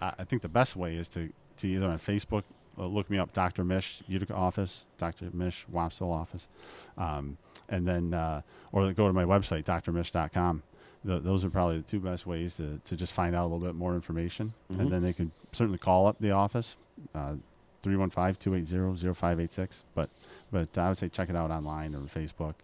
[0.00, 2.44] I I think the best way is to, to either on Facebook,
[2.78, 3.64] uh, look me up, Dr.
[3.64, 5.30] Mish, Utica office, Dr.
[5.32, 6.48] Mish, Wampsville office,
[6.96, 10.62] um, and then, uh, or go to my website, drmish.com.
[11.06, 13.66] Th those are probably the two best ways to, to just find out a little
[13.66, 14.52] bit more information.
[14.72, 14.80] Mhm.
[14.80, 16.76] And then they could certainly call up the office,
[17.14, 17.34] uh,
[17.84, 19.84] 315-280-0586.
[19.94, 20.10] But,
[20.50, 22.54] but I would say check it out online or Facebook.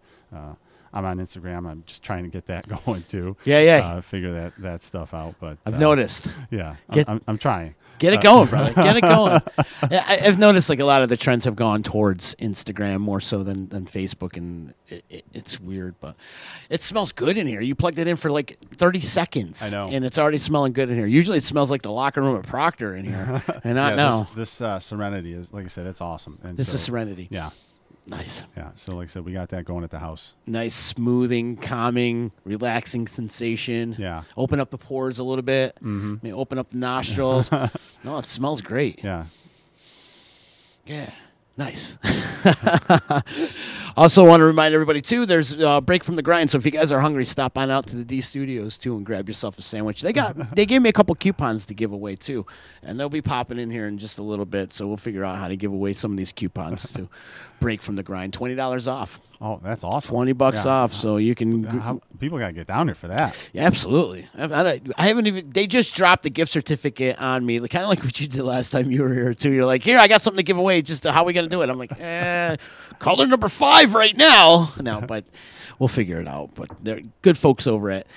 [0.93, 1.67] I'm on Instagram.
[1.69, 3.35] I'm just trying to get that going too.
[3.45, 3.77] Yeah, yeah.
[3.95, 5.35] Uh, figure that, that stuff out.
[5.39, 6.27] But I've uh, noticed.
[6.51, 7.75] Yeah, I'm, Get- I'm, I'm trying.
[7.97, 8.73] Get it Uh, going, brother.
[8.75, 9.39] Get it going.
[9.83, 13.41] I, I've noticed like a lot of the trends have gone towards Instagram more so
[13.41, 16.17] than, than Facebook, and it, it, it's weird, but
[16.69, 17.61] it smells good in here.
[17.61, 19.63] You plugged it in for like 30 seconds.
[19.63, 19.87] I know.
[19.89, 21.07] And it's already smelling good in here.
[21.07, 24.23] Usually it smells like the locker room at Proctor in here, and not yeah, now.
[24.23, 26.37] This, this uh, Serenity is, like I said, it's awesome.
[26.43, 27.29] And This so- is Serenity.
[27.31, 27.51] Yeah,
[28.07, 28.45] Nice.
[28.55, 28.69] yeah.
[28.75, 30.35] So, like I said, we got that going at the house.
[30.45, 33.95] Nice, smoothing, calming, relaxing sensation.
[33.97, 34.23] Yeah.
[34.37, 35.75] Open up the pores a little bit.
[35.83, 36.01] Mm.
[36.01, 36.23] Mhm.
[36.23, 37.49] Maybe open up the nostrils.
[38.03, 39.03] no, it smells great.
[39.03, 39.25] Yeah.
[40.85, 41.09] Yeah.
[41.57, 41.97] Nice.
[43.97, 45.25] also, want to remind everybody too.
[45.25, 46.49] There's a break from the grind.
[46.51, 49.05] So if you guys are hungry, stop on out to the D Studios too and
[49.05, 50.01] grab yourself a sandwich.
[50.01, 52.45] They got they gave me a couple coupons to give away too,
[52.83, 54.73] and they'll be popping in here in just a little bit.
[54.73, 57.07] So we'll figure out how to give away some of these coupons to
[57.61, 58.33] break from the grind.
[58.33, 59.21] Twenty dollars off.
[59.41, 60.13] Oh, that's awesome.
[60.13, 60.71] Twenty bucks Yeah.
[60.71, 60.93] off.
[60.93, 61.63] So you can.
[61.63, 63.35] How, people got to get down here for that.
[63.53, 64.27] yeah, absolutely.
[64.37, 65.49] I, I, I haven't even.
[65.51, 68.69] They just dropped the gift certificate on me, kind of like what you did last
[68.71, 69.51] time you were here too.
[69.51, 70.81] You're like, here, I got something to give away.
[70.81, 71.69] Just how are we gonna do it?
[71.69, 72.55] I'm like, eh,
[72.99, 74.71] color number five right now.
[74.81, 75.25] No, but
[75.79, 76.51] we'll figure it out.
[76.55, 78.07] But they're good folks over at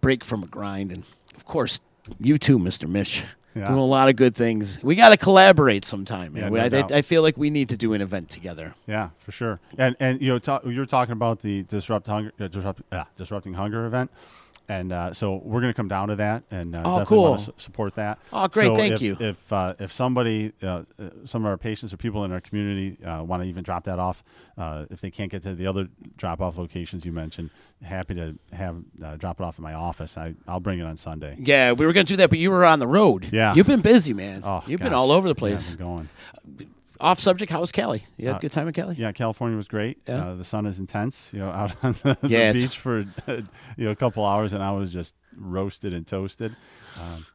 [0.00, 1.04] Break from a Grind, and
[1.36, 1.80] of course,
[2.20, 3.24] you too, Mister Mish.
[3.54, 3.68] Yeah.
[3.68, 4.78] doing a lot of good things.
[4.82, 6.42] We got to collaborate sometime, man.
[6.52, 6.98] Yeah, We- no I.
[6.98, 8.74] I feel like we need to do an event together.
[8.86, 9.60] Yeah, for sure.
[9.78, 13.04] And and you know, ta- you were talking about the disrupt hunger, uh, disrupt, uh,
[13.16, 14.10] disrupting hunger event,
[14.68, 17.44] and uh, so we're going to come down to that and uh, Oh, definitely want
[17.44, 17.52] cool.
[17.54, 18.18] to support that.
[18.32, 19.16] Oh, great, So thank if, you.
[19.20, 23.02] If uh, if somebody, uh, uh, some of our patients or people in our community
[23.04, 24.24] uh, want to even drop that off,
[24.58, 27.50] uh, if they can't get to the other drop off locations you mentioned,
[27.82, 30.16] happy to have uh, drop it off in my office.
[30.16, 31.36] I I'll bring it on Sunday.
[31.38, 33.28] Yeah, we were going to do that, but you were on the road.
[33.32, 33.54] Yeah.
[33.54, 34.42] You've been busy, man.
[34.44, 35.72] Oh, You've been all over the Yeah, place.
[35.72, 36.08] I've going.
[37.00, 38.04] Off subject, how was Cali?
[38.16, 38.96] You had Uh, a good time at Cali?
[38.96, 39.98] Yeah, California was great.
[40.08, 40.28] Yeah.
[40.28, 41.30] Uh, the sun is intense.
[41.32, 43.44] You know, out on the, the Yeah, it's- beach for you
[43.84, 46.56] know a couple hours, and I was just roasted and toasted.
[47.00, 47.26] Um,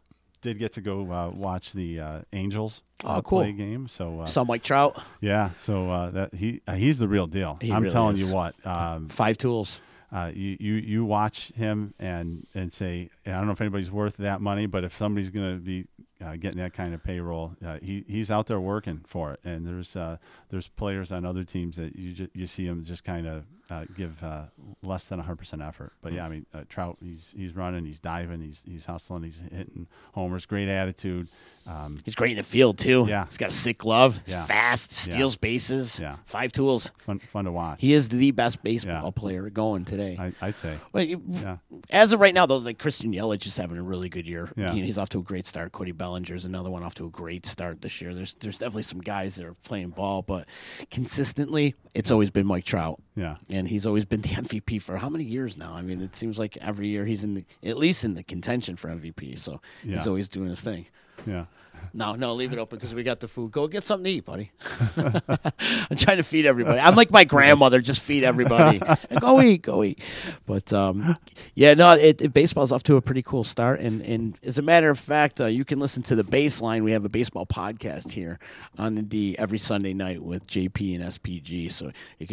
[0.41, 3.41] did get to go uh, watch the uh, Angels uh, Oh, cool.
[3.41, 3.87] play game.
[3.87, 4.99] So uh, Saw Mike Trout.
[5.19, 7.57] yeah, so uh, that he uh, he's the real deal.
[7.61, 8.27] He I'm really telling is.
[8.27, 8.55] you what.
[8.65, 9.79] Um, Five tools.
[10.11, 14.17] uh, you, you you watch him and and say I don't know if anybody's worth
[14.17, 15.85] that money, but if somebody's going to be
[16.23, 19.39] uh, getting that kind of payroll, uh, he he's out there working for it.
[19.43, 20.17] And there's uh,
[20.49, 23.85] there's players on other teams that you ju- you see him just kind of uh,
[23.95, 24.45] give uh,
[24.81, 25.93] less than 100 percent effort.
[26.01, 29.39] But yeah, I mean uh, Trout, he's he's running, he's diving, he's he's hustling, he's
[29.51, 31.29] hitting homers, great attitude.
[31.67, 33.05] Um, He's great in the field, too.
[33.07, 33.27] Yeah.
[33.27, 34.19] He's got a sick glove.
[34.25, 34.45] He's Yeah.
[34.45, 35.13] fast, Yeah.
[35.13, 35.99] steals bases.
[35.99, 36.15] Yeah.
[36.25, 36.89] Five tools.
[37.05, 37.79] fun fun to watch.
[37.79, 39.11] He is the best baseball Yeah.
[39.11, 40.17] player going today.
[40.19, 40.77] I, I'd say.
[40.91, 41.57] Well, Yeah.
[41.91, 44.49] As of right now, though, like Christian Yelich is having a really good year.
[44.57, 44.73] Yeah.
[44.73, 45.71] He- he's off to a great start.
[45.71, 48.15] Cody Bellinger's another one off to a great start this year.
[48.15, 50.47] There's there's definitely some guys that are playing ball, but
[50.89, 52.99] consistently, it's always been Mike Trout.
[53.15, 53.35] Yeah.
[53.49, 55.73] and he's always been the MVP for how many years now?
[55.73, 58.75] I mean, it seems like every year he's in the at least in the contention
[58.75, 59.37] for MVP.
[59.39, 59.97] So Yeah.
[59.97, 60.85] he's always doing his thing.
[61.25, 61.45] Yeah.
[61.93, 63.51] No, no, leave it open because we got the food.
[63.51, 64.51] Go get something to eat, buddy.
[64.97, 66.79] I'm trying to feed everybody.
[66.79, 68.79] I'm like my grandmother, just feed everybody.
[69.19, 69.99] go eat, go eat.
[70.45, 71.17] But um,
[71.55, 73.79] yeah, no, it, it, baseball's off to a pretty cool start.
[73.79, 76.83] And, and as a matter of fact, uh, you can listen to the baseline.
[76.83, 78.39] We have a baseball podcast here
[78.77, 81.71] on the D every Sunday night with JP and SPG.
[81.71, 81.87] So
[82.19, 82.29] you can